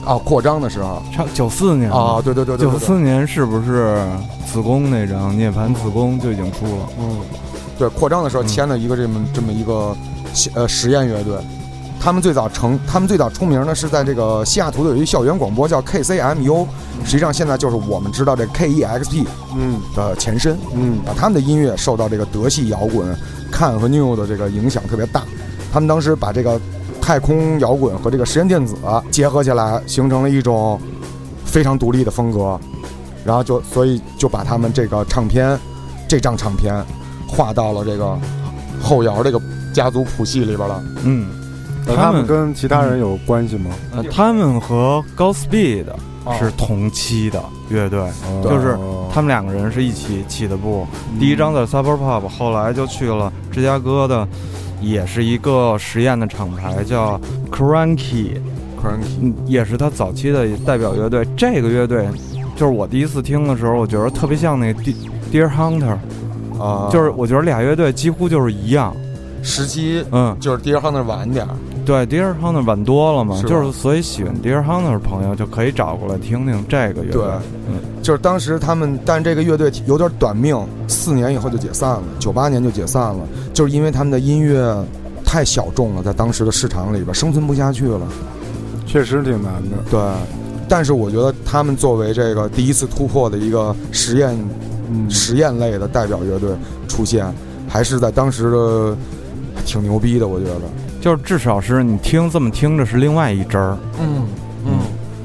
[0.04, 1.04] 候，啊，扩张的时候。
[1.14, 1.92] 差九四年。
[1.92, 4.04] 啊，，对对对对对，九四年是不是
[4.52, 6.90] 子宫那张《涅槃子宫》就已经出了？
[7.00, 7.20] 嗯，
[7.78, 9.96] 对，扩张的时候嗯签了一个这么这么一个
[10.54, 11.36] 呃实验乐队。
[12.00, 16.66] 他们最早成，他们最早出名呢是在这个西雅图的有一校园广播叫 KCMU，
[17.04, 19.26] 实际上现在就是我们知道这 KEXP
[19.56, 20.58] 嗯的前身。
[20.76, 23.18] 嗯啊，他们的音乐受到这个德系摇滚、
[23.52, 25.24] Can 和 New 的这个影响特别大。
[25.74, 26.62] 他们当时把这个
[27.02, 28.76] 太空摇滚和这个实验电子
[29.10, 30.80] 结合起来，形成了一种
[31.46, 32.60] 非常独立的风格。
[33.26, 35.60] 然后就所以就把他们这个唱片，
[36.08, 36.74] 这张唱片
[37.28, 38.18] 划到了这个
[38.82, 39.42] 后摇这个
[39.74, 40.84] 家族谱系里边了。
[41.04, 41.28] 嗯，
[41.86, 43.72] 那他们跟其他人有关系吗？
[43.96, 45.86] 呃，他们和 Godspeed
[46.24, 48.00] 哦是同期的乐队，
[48.42, 50.86] 对就是哦他们两个人是一起起的步。
[51.20, 54.28] 第一张在 Suburb Pop，后来就去了芝加哥的，
[54.82, 57.20] 也是一个实验的厂牌，叫
[57.50, 58.40] Cranky，Cranky
[59.22, 61.26] 嗯，也是他早期的代表乐队。
[61.36, 62.08] 这个乐队
[62.56, 64.96] 就是我第一次听的时候，我觉得特别像那 De-
[65.32, 65.98] Deer Hunter，
[66.60, 68.96] 啊，就是我觉得俩乐队几乎就是一样。
[69.44, 71.52] 时机嗯，就是 Dear Hunter 晚点儿。
[71.86, 77.22] 对，Dear Hunter 晚多了嘛，是吧就是所以喜欢 Dear Hunter 的朋友就可以找过来听听这个乐队。
[77.22, 77.24] 对
[77.70, 83.20] 嗯，就是当时他们，但这个乐队有点短命，四年以后就解散了，九八年就解散了，
[83.54, 84.76] 就是因为他们的音乐
[85.24, 88.02] 太小众了，在当时的市场里边生存不下去了。
[88.86, 89.78] 确实挺难的。
[89.90, 90.00] 对，
[90.68, 94.50] 但是我觉得他们作为这个第一次突破的一个实验嗯
[95.10, 96.50] 实验类的代表乐队
[96.88, 97.26] 出现，
[97.68, 98.98] 还是在当时的
[99.66, 100.62] 挺牛逼的，我觉得。
[101.00, 104.26] 就是至少是你听这么听着是另外一支儿，嗯
[104.66, 104.80] 嗯，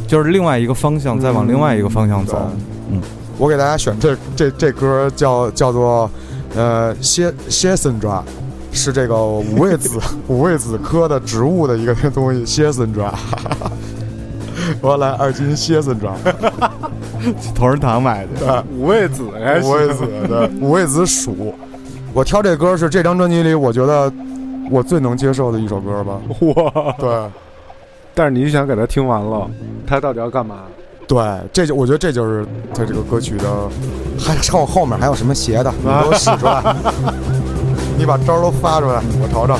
[0.07, 2.35] 就是另外一个方向，再往另外一个方向走。
[2.35, 3.01] 对嗯，
[3.39, 6.09] 我给大家选这这这歌叫叫做
[6.55, 8.23] 呃蝎蝎森抓，
[8.71, 9.99] 是这个五味子
[10.29, 13.13] 五味子科的植物的一个东西，蝎森抓。
[14.81, 16.15] 我要来二斤蝎森抓，
[17.55, 18.64] 同仁堂买的。
[18.77, 21.55] 五味子还五味子对五味子属。
[22.12, 24.12] 我挑这歌是这张专辑里我觉得
[24.70, 26.20] 我最能接受的一首歌吧。
[26.57, 26.95] 哇！
[26.99, 27.27] 对
[28.14, 29.49] 但是你想给他听完了，
[29.87, 30.57] 他到底要干嘛？
[31.09, 31.18] 对，
[31.53, 33.49] 这就我觉得这就是他这个歌曲的，
[34.18, 36.77] 还后后面还有什么邪的，你给我使出来，
[37.99, 39.59] 你把招都发出来，我瞅瞅。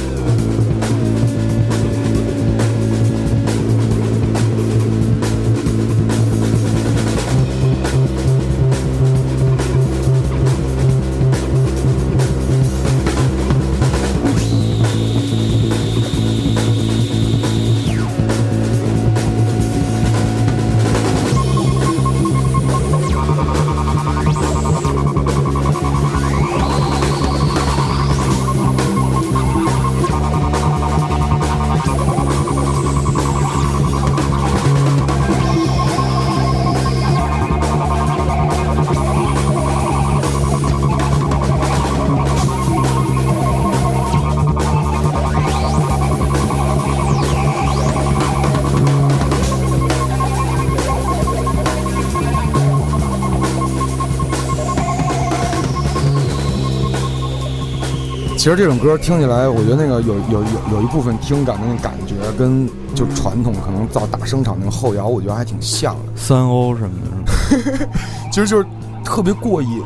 [58.43, 66.01] 其实这种歌听起来，我觉得那个有有有有一部分听感的那感觉，跟就传统可能造大声场那个后摇，我觉得还挺像的。
[66.17, 67.89] 三欧什么的，
[68.33, 68.67] 其实就是
[69.05, 69.81] 特别过瘾。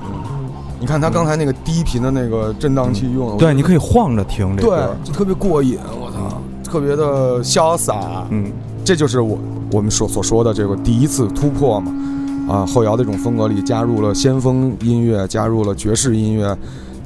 [0.81, 5.79] 你看他刚才那个低频的那个震荡器用的，对，你可以晃着听这对歌，，就特别过瘾。
[5.91, 8.27] 我操，特别的潇洒。
[8.31, 8.51] 嗯，
[8.83, 9.39] 这就是我
[9.71, 11.93] 我们所所说的这个第一次突破嘛。
[12.49, 16.57] 啊，后摇的这种风格里加入了先锋音乐，加入了爵士音乐，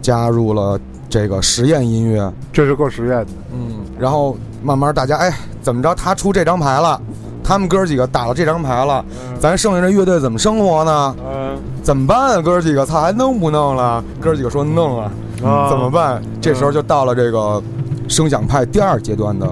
[0.01, 0.79] 加入了
[1.11, 3.27] 这个实验音乐，这是够实验的。
[3.53, 5.93] 嗯，然后慢慢大家哎，怎么着？
[5.95, 6.99] 他出这张牌了，
[7.43, 9.05] 他们哥几个打了这张牌了，
[9.41, 11.17] 咱剩下这乐队怎么生活呢？
[11.19, 12.41] 嗯怎么办啊？
[12.43, 14.05] 哥几个，操，还弄不弄了？
[14.21, 15.11] 哥几个说弄啊，
[15.43, 16.23] 啊怎么办？
[16.41, 17.61] 这时候就到了这个
[18.07, 19.49] 声响派第二阶段的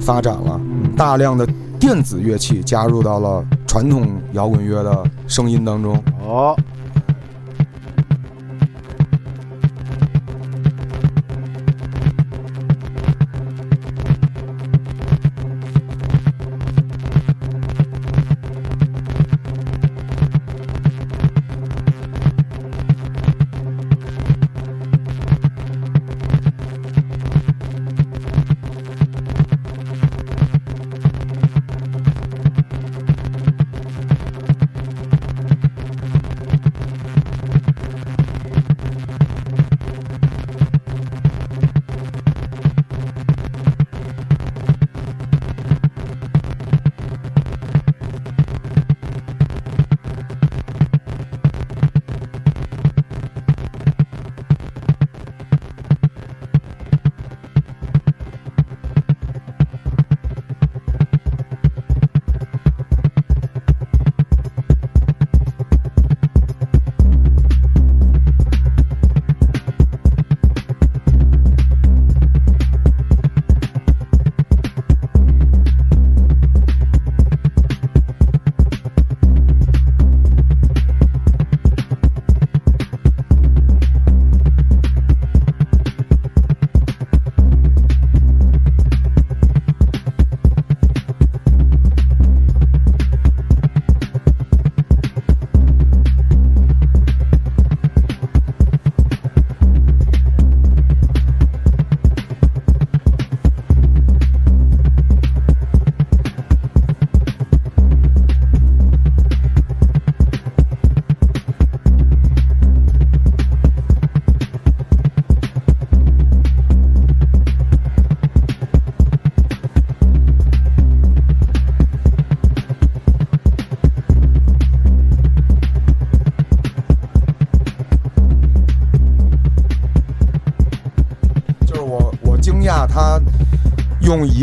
[0.00, 0.60] 发展了，
[0.96, 1.44] 大量的
[1.80, 6.00] 电子乐器加入到了传统摇滚乐的声音当中。
[6.24, 6.54] 哦，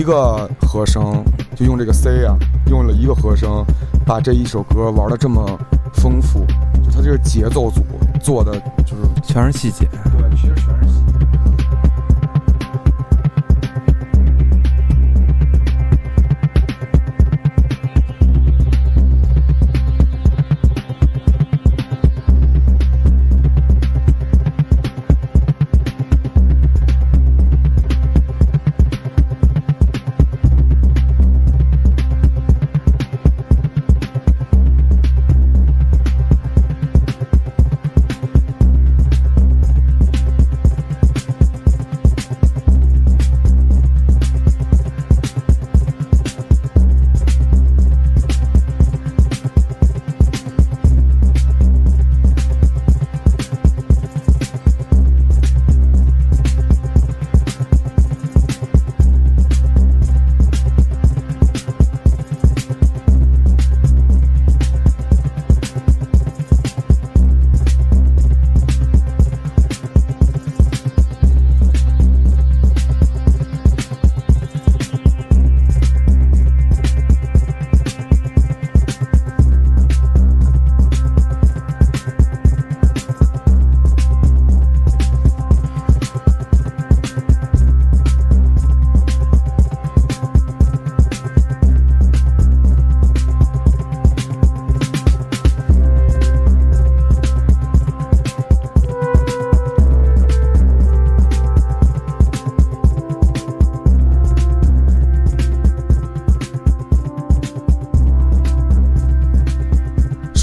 [0.07, 1.21] 个和声，
[1.53, 2.33] 就用这个 C 啊，
[2.67, 3.61] 用了一个和声，
[4.05, 5.45] 把这一首歌玩的这么
[5.95, 6.45] 丰富，
[6.81, 7.83] 就他这个节奏组
[8.21, 9.85] 做的就是全是细节。
[10.17, 10.76] 对，其实全是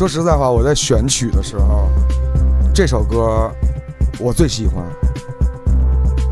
[0.05, 1.89] 说实在话，我在选曲的时候，
[2.75, 3.51] 这首歌
[4.19, 4.85] 我最喜欢。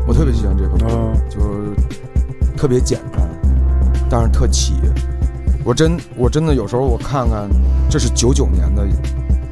[0.05, 3.27] 我特别喜欢这个歌，嗯就是特别简单，
[4.07, 4.75] 但是特起。
[5.65, 7.49] 我真我真的有时候我看看，
[7.89, 8.85] 这是九九年的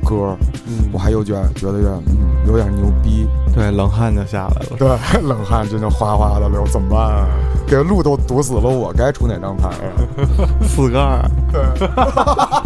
[0.05, 3.28] 歌，嗯我还有点觉得有点嗯有点牛逼。
[3.55, 4.78] 对，冷汗就下来了。
[4.78, 4.88] 对，
[5.28, 7.28] 冷汗真的哗哗的流，怎么办啊？
[7.67, 9.97] 给路都堵死了，我该出哪张牌啊？
[10.63, 11.28] 四个二，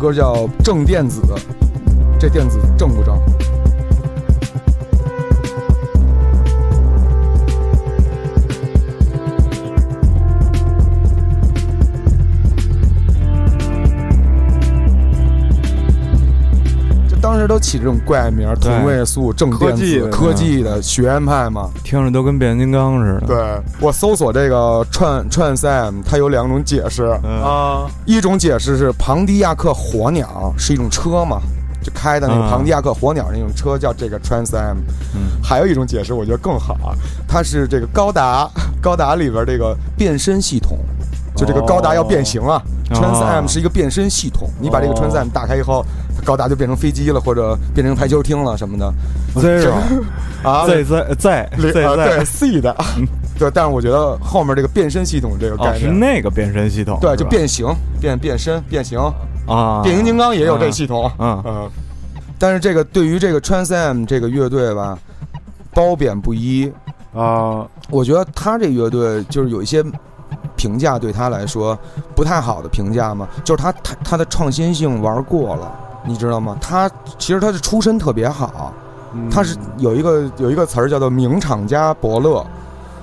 [0.00, 1.20] 歌叫正电子，
[2.18, 3.20] 这电子正不正？
[17.40, 21.70] 时都起这种怪名同位素、正电子、科技的科技的学院派嘛。
[21.82, 23.26] 听着都跟变形金刚似的。
[23.26, 23.36] 对
[23.80, 31.40] 我搜索这个串串 Sam，它有两种解释，嗯，啊，一种解释是庞迪亚克火鸟是一种车嘛，
[31.82, 34.78] 就开的那个嗯庞迪亚克火鸟那种车叫这个 Trans Am。
[35.14, 36.94] 嗯还有一种解释我觉得更好，
[37.26, 38.48] 它是这个高达
[38.80, 40.78] 高达里边这个变身系统。
[41.36, 42.60] 就这个高达要变形啊、
[42.90, 44.50] 哦 t r a n s Am 是一个变身系统。
[44.60, 48.92] 你把这个哦 Trans Am 打开以后，它高达就变成飞机了，或者变成排球厅了什么的。
[49.36, 49.74] Zero
[50.42, 50.66] 啊。
[50.66, 52.76] z z z 里 z 啊对 z，C 的，
[53.38, 55.80] 对，但是我觉得后面这个变身系统这个概念。
[55.80, 56.98] 是，那个变身系统。
[57.00, 57.66] 对，就变形、
[58.00, 58.98] 变变身、变形。
[59.46, 61.42] 啊，变形金刚也有这系统，嗯。
[61.46, 61.70] 嗯。
[62.38, 64.98] 但是这个对于这个 Trans Am 这个乐队吧，
[65.74, 66.72] 褒贬不一。
[67.12, 69.84] 啊，我觉得他这乐队就是有一些
[70.56, 71.76] 评价对他来说
[72.14, 75.72] 不太好的评价嘛，就是他他他的创新性玩过了，
[76.04, 76.56] 你知道吗？
[76.60, 78.72] 他其实他的出身特别好，
[79.12, 79.28] 嗯。
[79.30, 82.44] 他是有一个有一个词儿叫做名厂家伯乐，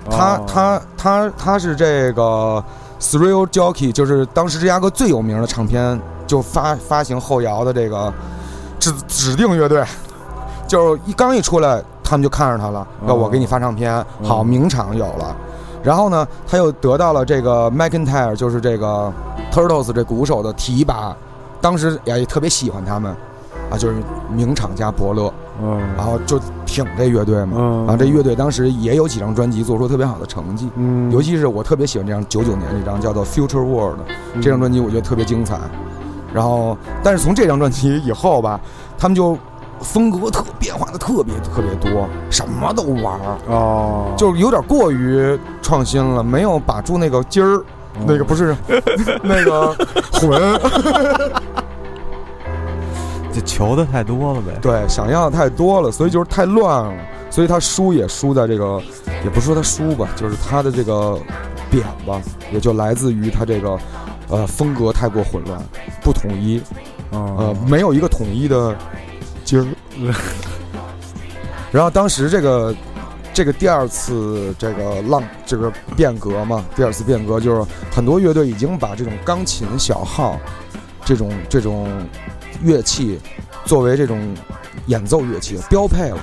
[0.10, 0.44] 他哦。
[0.48, 2.64] 他他他是这个
[3.00, 8.12] Thrill Jockey，就是当时芝加哥最有名的唱片，就发发行后摇的这个
[8.80, 9.84] 指指定乐队，
[10.68, 15.36] 就是一刚一出来，他们就看上他了，要我给你发唱片，好，嗯名厂有了。
[15.84, 19.14] 然后呢，他又得到了这个 McIntyre，就是这个
[19.54, 21.16] Turtles 这鼓手的提拔，
[21.68, 23.12] 当时也特别喜欢他们，
[23.70, 23.96] 啊，就是
[24.34, 27.58] 名厂加伯乐，嗯，然后就挺这乐队嘛。
[27.58, 34.00] 嗯，啊，这乐队当时也有几张专辑做出特别好的成绩，嗯，尤其是我特别喜欢这张九九年这张叫做《Future World》
[34.34, 34.42] 嗯。
[34.42, 35.60] 这张专辑，我觉得特别精彩。
[36.34, 38.58] 然后，但是从这张专辑以后吧，
[38.98, 39.38] 他们就
[39.82, 47.62] 风格特变化的特别特别多，什么都玩儿，哦，就是有点过于创新了，没有把住那个筋儿，
[48.06, 48.56] 那个不是
[49.24, 49.74] 那个
[50.12, 50.40] 魂，
[53.34, 54.58] 这求的太多了呗。
[54.62, 56.94] 对，想要的太多了，所以就是太乱了，
[57.30, 58.82] 所以他输也输在这个，
[59.24, 61.18] 也不是说他输吧，就是他的这个
[61.70, 62.22] 点吧，
[62.52, 63.78] 也就来自于他这个
[64.30, 65.60] 呃风格太过混乱，
[66.02, 66.62] 不统一，
[67.12, 68.76] 呃呃，没有一个统一的
[69.44, 69.66] 筋儿。
[71.70, 72.74] 然后当时这个
[73.38, 80.40] 这个第二次这个浪这个变革嘛，第二次变革就是很多乐队已经把这种钢琴、小号
[81.06, 81.88] 这种这种
[82.64, 83.20] 乐器
[83.64, 84.36] 作为这种
[84.88, 86.18] 演奏乐器标配了。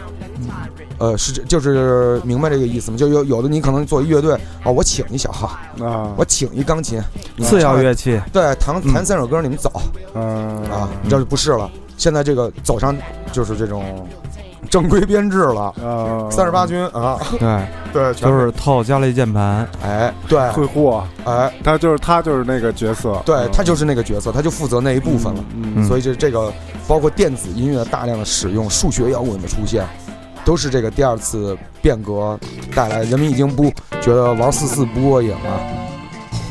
[0.99, 2.97] 呃，是这就是明白这个意思吗？
[2.97, 4.35] 就有有的你可能做一乐队
[4.65, 7.01] 啊，我请一小号，啊，我请一钢琴，
[7.45, 9.71] 次要乐器，对弹嗯弹三首歌，你们走
[10.15, 11.71] 嗯啊，你这就不是了。
[11.97, 12.93] 现在这个走上
[13.31, 14.05] 就是这种
[14.71, 25.45] 正规编制了，啊，三十八军啊，对，对，全就是套加了一键盘，哎，对，会货，哎，他就是他就是那个角色，对他就是那个角色，他就负责那一部分了。
[25.55, 25.85] 嗯，嗯。
[25.85, 26.53] 所以这这个
[26.87, 29.87] 包括电子音乐大量的使用，数学摇滚的出现，
[30.45, 32.39] 都是这个第二次变革
[32.75, 33.03] 带来。
[33.05, 35.61] 人们已经不觉得玩四四不过瘾了，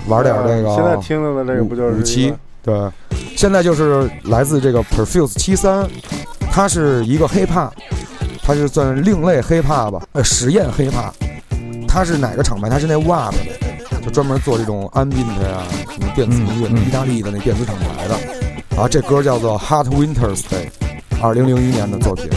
[0.08, 2.34] 玩点这个现在听到的这个不就是五七？
[2.64, 2.76] 对，
[3.36, 5.86] 现在就是来自这个 Perfuse 七三，
[6.52, 7.70] 它是一个 hiphop，
[8.46, 11.12] 它是算另类 hiphop 吧，呃，实验 hiphop。
[11.88, 12.70] 它是哪个厂牌？
[12.70, 18.16] 它是那 WAP 的，就专门做这种 ambient 呀、什么电子音乐，意大利的那电子厂牌的。
[18.76, 20.68] 啊，这歌叫做《Hot Winter's Day》，
[21.22, 22.28] 二零零一年的作品。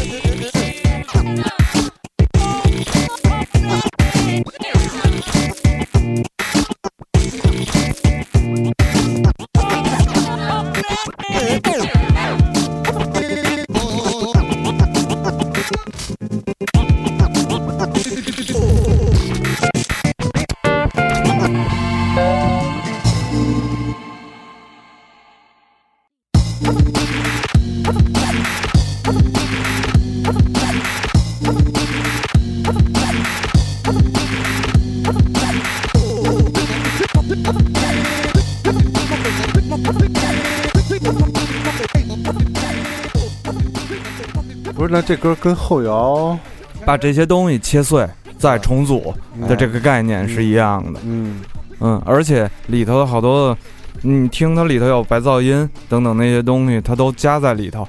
[44.97, 46.39] 那这歌跟后摇
[46.87, 49.13] 把这些东西切碎再重组
[49.47, 50.99] 的这个概念是一样的。
[51.05, 51.43] 嗯
[51.81, 53.55] 嗯，而且里头的好多，
[54.01, 57.87] 你听它里头有白噪音等等那些东西，它都加在里头，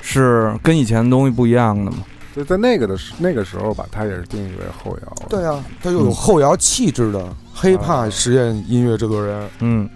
[0.00, 1.98] 是跟以前的东西不一样的嘛。
[2.34, 5.28] 就在那个的时那个时候吧，它也是定义为后摇。
[5.28, 9.46] 对啊，它又有后摇气质的 hiphop 实验音乐制作人。
[9.58, 9.86] 嗯，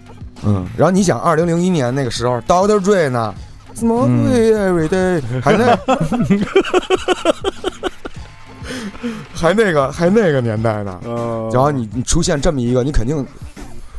[0.45, 2.79] 嗯，然后你想，二零零一年那个时候，Dr.
[2.79, 3.33] Dre 呢
[3.79, 5.77] ，Smoke 嗯 weed every day，还那，
[9.33, 10.99] 还那个还那个年代呢。
[11.03, 13.25] 呃，然后你你出现这么一个，你肯定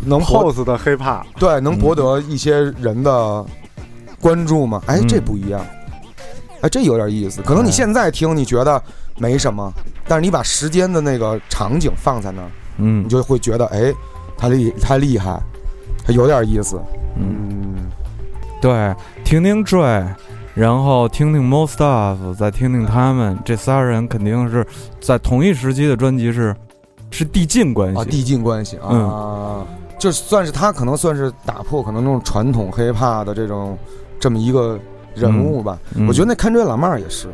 [0.01, 3.45] 能博 pose 的 hiphop，对能博得一些人的
[4.20, 4.83] 关注嘛？
[4.87, 5.64] 哎，嗯这不一样，
[6.61, 7.41] 哎，这有点意思。
[7.43, 8.83] 可能你哎现在听你觉得
[9.16, 9.72] 没什么，
[10.07, 13.93] 但是你把时间的那个场景放在那儿，嗯你就会觉得哎，
[14.37, 15.41] 他厉他厉害，
[16.05, 16.81] 他有点意思。
[17.16, 17.47] 嗯，嗯，
[18.61, 18.95] 对，
[19.25, 20.07] 听听 Dre，
[20.55, 24.67] 然后听听 Most Of，再听听他们这仨人，肯定是
[25.01, 26.55] 在同一时期的专辑是
[27.11, 28.11] 是递进关啊，系。
[28.11, 29.67] 递进关系啊，嗯。
[29.99, 33.77] 就算是他可能算是打破可能那种传统 hiphop 的这种
[34.21, 34.79] 这么一个
[35.13, 35.77] 人物吧。
[35.97, 37.27] 嗯我觉得那看追老妹儿也是。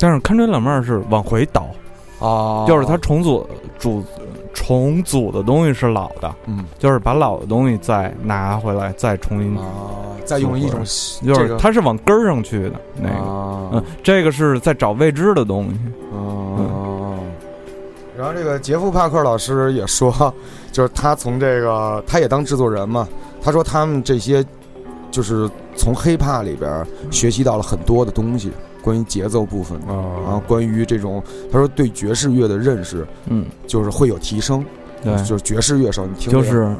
[0.00, 1.68] 但是看追老妹儿是往回倒，
[2.18, 3.46] 啊就是他重组
[3.78, 4.02] 主
[4.58, 9.62] 重组的东西是老的，嗯就是把老的东西再拿回来，再重新，啊，
[10.24, 10.80] 再用一种
[11.24, 13.14] 就是它是往根儿上去的那个。
[13.14, 15.78] 啊嗯，这个是在找未知的东西。
[16.12, 17.18] 哦。
[18.16, 20.34] 然后这个杰夫·帕克老师也说，
[20.72, 23.06] 就是他从这个，他也当制作人嘛。
[23.40, 24.44] 他说他们这些，
[25.10, 28.50] 就是从 hiphop 里边学习到了很多的东西，
[28.82, 34.64] 关于节奏部分，然后啊，关于这种，他说对爵士乐的认识嗯，就是会有提升。
[35.02, 36.74] 对，就是爵士乐手，你听就是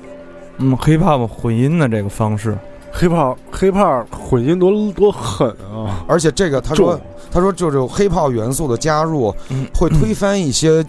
[0.59, 2.57] 嗯，hiphop 混音的这个方式。
[2.93, 6.05] hiphop hiphop 混音多多狠啊！
[6.09, 6.99] 而且这个他说，
[7.31, 10.85] 他说就是黑炮元素的加入嗯会推翻一些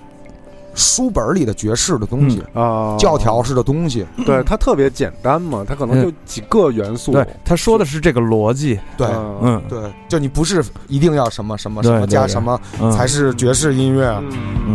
[0.80, 2.42] 书本里的爵士的东西。
[2.54, 7.12] 啊，教条式的东西，对它特别简单嘛，它可能就几个元素。
[7.12, 8.80] 对，他说的是这个逻辑。
[8.98, 14.12] 对嗯嗯，对，就你不是一定要什么什么什么加什么嗯才是爵士音乐，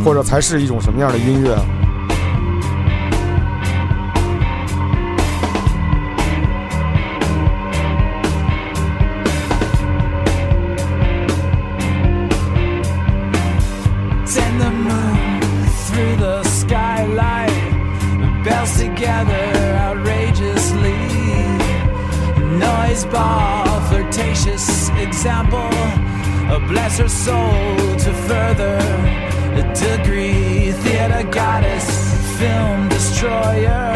[0.04, 1.56] 或者才是一种什么样的音乐。
[26.93, 28.77] Bless her soul to further
[29.55, 30.71] a degree.
[30.83, 31.87] Theater goddess,
[32.37, 33.91] film destroyer.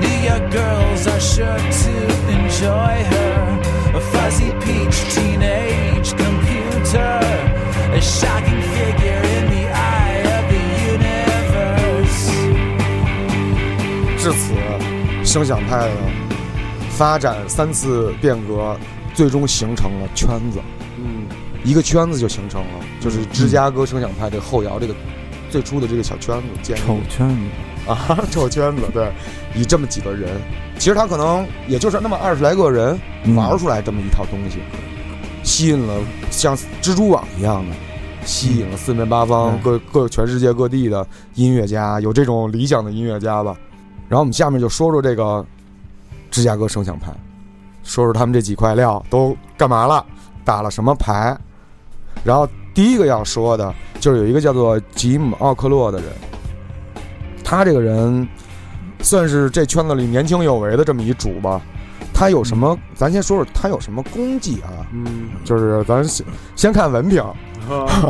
[0.00, 1.94] New York girls are sure to
[2.32, 3.60] enjoy her.
[3.94, 7.20] A fuzzy peach teenage computer.
[7.92, 10.62] A shocking figure in the eye of the
[10.96, 12.22] universe.
[14.18, 14.54] 至此，
[15.24, 15.96] 声响派的
[16.90, 18.76] 发展三次变革，
[19.14, 20.79] 最终形成了圈子，嗯
[21.63, 24.95] 一个圈子就形成了，就是芝加哥声响派这个后摇这个
[25.49, 27.35] 最初的这个小圈子建丑立圈子。
[27.91, 29.11] 啊， 丑圈子，对，
[29.55, 30.29] 以这么几个人，
[30.77, 34.59] 其实他可能也就是那么二十来个人嗯玩出来这么一套东西，
[35.43, 35.99] 吸引了
[36.29, 37.75] 像蜘蛛网一样的，
[38.23, 43.55] 吸引了四面八方嗯各各全世界各地的音乐家，有这种理想的音乐家吧。
[44.07, 45.43] 然后我们下面就说说这个
[46.29, 47.11] 芝加哥声响派，
[47.83, 50.05] 说说他们这几块料都干嘛了，
[50.45, 51.35] 打了什么牌。
[52.23, 56.07] 然后第一个要说的就是有一个叫做吉姆·奥克洛的人，
[57.43, 58.27] 他这个人
[59.01, 61.61] 算是这圈子里年轻有为的这么一主吧。
[62.13, 62.77] 他有什么？
[62.93, 64.85] 咱先说说他有什么功绩啊？
[64.93, 67.33] 嗯，就是咱先先看文凭，啊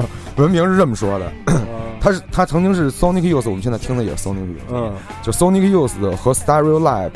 [0.36, 1.64] 文凭是这么说的：啊
[2.02, 7.12] 他是他曾经是 Sonic Youth，我们现在听的也是 Sonic Youth，嗯就 Sonic Youth 和 Stereo Lab，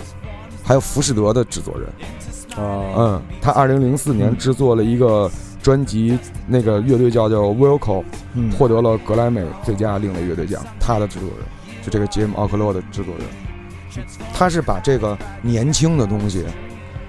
[0.63, 2.63] 还有浮士德的制作人。
[2.63, 5.29] 啊嗯，他二零零四年嗯制作了一个
[5.66, 8.03] 专辑，那个乐队叫叫 Wilco，
[8.36, 8.51] 嗯。
[8.51, 10.63] 获得了格莱美最佳另类乐队奖。
[10.80, 11.39] 他的制作人
[11.82, 16.45] 就这个杰姆奥克洛的制作人，他是把这个年轻的东西，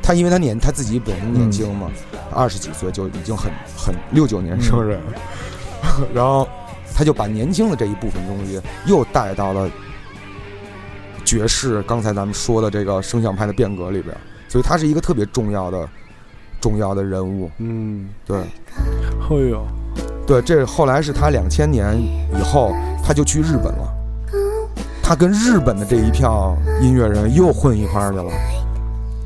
[0.03, 1.91] 他因为他年他自己本身年轻嘛，
[2.35, 4.99] 二十几岁就已经很很六九年生人，
[6.15, 6.49] 然后
[6.95, 9.71] 他就把年轻的这一部分东西又带到了
[11.27, 14.17] 爵士，刚才咱们说的这个声响派的变革里边，
[14.49, 15.87] 所以他是一个特别重要的
[16.67, 17.49] 重要的人物。
[17.59, 19.65] 嗯，对哎呦，
[20.27, 22.73] 对，这后来是他两千年以后，
[23.05, 23.89] 他就去日本了。
[25.01, 28.25] 他跟日本的这一票音乐人又混一块儿去了。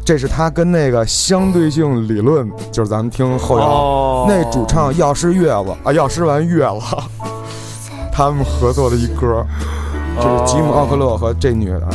[0.05, 6.97] 这是他跟那个相对性理论，就是咱们听后摇、哦那主唱药师月子啊，药师丸月子，
[8.13, 9.43] 他们合作的一歌，
[10.21, 11.89] 就是吉姆奥克勒和这女的。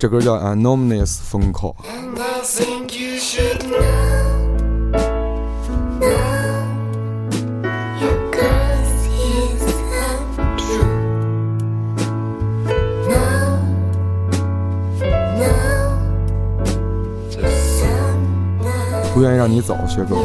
[0.00, 1.76] 这歌叫《Anonymous 风口》。
[1.86, 4.96] I think you should know,
[6.00, 6.64] know
[8.00, 10.88] your curse is untrue.
[13.10, 13.60] No,
[15.36, 15.52] no,
[17.28, 18.24] some
[19.12, 20.16] 不愿意让你走，学哥。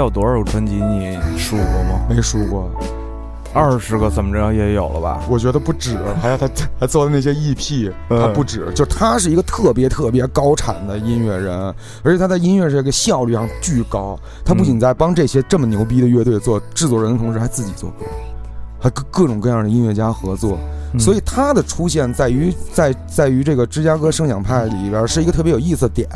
[0.00, 2.00] 有多少个专辑你数过吗？
[2.08, 2.70] 没数过，
[3.52, 5.22] 二十个怎么着也有了吧？
[5.28, 6.48] 我觉得不止，还有他
[6.80, 11.56] 他做的那些 EP，嗯他不止，就他是一个特别特别高产的音乐人，
[12.02, 14.18] 而且他在音乐这个效率上巨高。
[14.44, 18.06] 他不仅在帮这些这么牛逼的乐队做制作人的同时，还自己做歌，
[18.80, 20.58] 还各各种各样的音乐家合作。
[20.92, 26.08] 嗯所以他的出现在于在在于这个芝加哥声响派里边是一个特别有意思的点，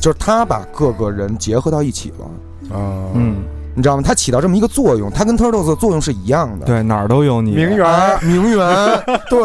[0.00, 2.24] 就是他把各个人结合到一起了，
[2.72, 3.36] 啊，嗯，
[3.74, 4.02] 你知道吗？
[4.04, 6.66] 它起到这么一个作用，它跟 Turtles 的作用是一样的。
[6.66, 7.52] 对，哪儿都有你。
[7.52, 8.58] 名媛哎，名媛，
[9.30, 9.42] 对，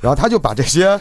[0.00, 0.98] 然后他就把这些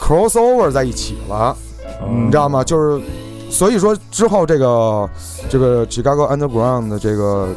[0.00, 1.56] crossover 在一起了，
[2.02, 2.62] 嗯你知道吗？
[2.64, 3.04] 就是，
[3.50, 5.08] 所以说之后这个
[5.48, 7.48] 这个 Chicago Underground 的这个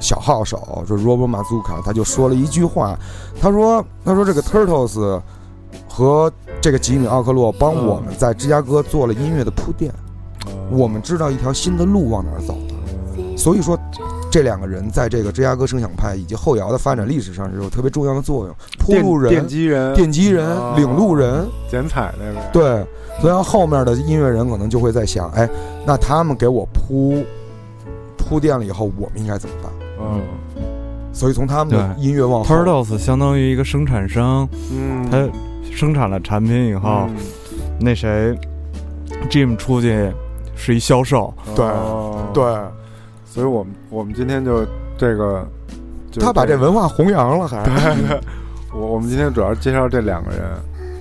[0.00, 2.98] 小号手，就是 Robo Mazuka，他就说了一句话，
[3.40, 5.20] 他说他说这个 Turtles
[5.88, 6.30] 和
[6.60, 9.92] 这个吉米奥克洛帮我们在芝加哥做了音乐的铺垫，
[10.70, 13.78] 我们知道一条新的路往哪儿走了，所以说。
[14.28, 22.86] 这两个人在这个芝加哥声响派以及后摇的发展历史上是有特别重要的作用，铺路人、奠基人、奠基人、哦领路人，剪彩那个，对，
[23.22, 25.48] 所以后面的音乐人可能就会在想，哎，
[25.86, 27.24] 那他们给我铺
[28.18, 29.72] 铺垫了以后，我们应该怎么办？
[30.00, 30.20] 嗯。
[31.14, 35.26] 所以从他们的音乐往后，Turtles 相当于一个生产商，嗯，他
[35.74, 37.16] 生产了产品以后，嗯。
[37.80, 38.38] 那谁
[39.30, 40.12] Jim 出去
[40.56, 42.26] 是一销售，对哦。
[42.34, 42.42] 对，
[43.24, 44.64] 所以我们我们今天就
[44.98, 45.46] 这个，
[46.10, 47.62] 就他把这文化弘扬了，还。
[48.72, 50.40] 我我们今天主要介绍这两个人，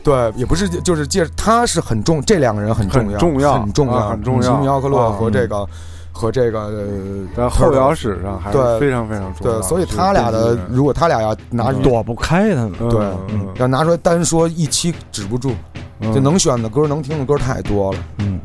[0.02, 4.42] 对，也不是就是介，他是很重，这两个人很重要，很重要很重要，啊很重要。
[4.42, 5.68] 吉米奥克洛啊和这个
[6.14, 6.88] 和这个呃
[7.36, 9.60] 在后摇史上还是对非常非常重要。
[9.60, 11.82] 对，所以他俩的如果他俩要拿嗯。
[11.82, 12.74] 躲不开他们。
[12.80, 13.48] 嗯对嗯。
[13.56, 15.52] 要拿出来单说一期止不住，
[16.00, 16.14] 嗯。
[16.14, 18.00] 就能选的歌能听的歌太多了。
[18.20, 18.40] 嗯，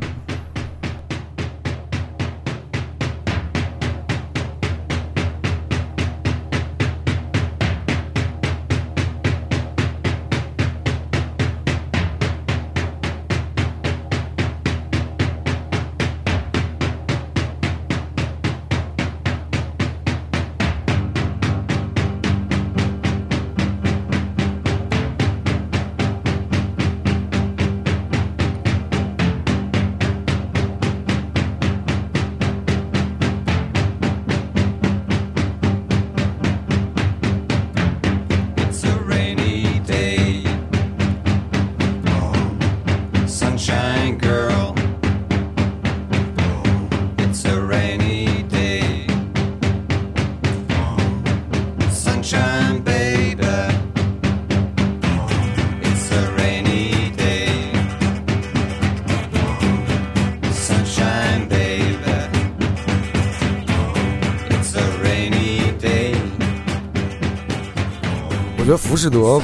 [68.71, 69.43] 觉得浮士德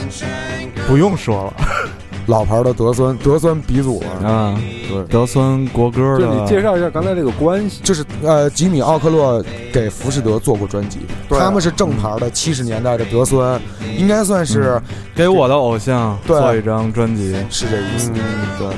[0.87, 1.55] 不用说了。
[2.27, 13.61] 老牌的德酸德酸鼻祖啊，啊，对，德酸国歌的，就你介绍一下刚才这个关系，就是呃，吉米奥克洛给浮士德做过专辑，对他们是正牌的七十年代的德酸，
[13.97, 14.81] 应该算是、
[15.15, 16.39] 给我的偶像对。
[16.39, 17.35] 做一张专辑。
[17.49, 18.13] 是这意思。
[18.15, 18.21] 嗯
[18.59, 18.69] 对，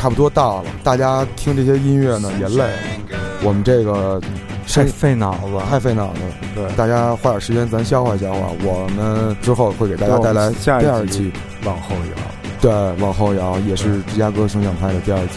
[0.00, 2.64] 差不多到了，大家听这些音乐呢也累，
[3.44, 4.18] 我们这个
[4.66, 5.58] 太费脑子。
[5.68, 6.28] 太费脑子了。
[6.54, 11.30] 对大家花点时间咱消化消化，我们之后会给大家带来第二期，
[11.66, 12.22] 往后摇。
[12.62, 12.72] 对，
[13.02, 15.34] 往后摇也是芝加哥声响派的第二期。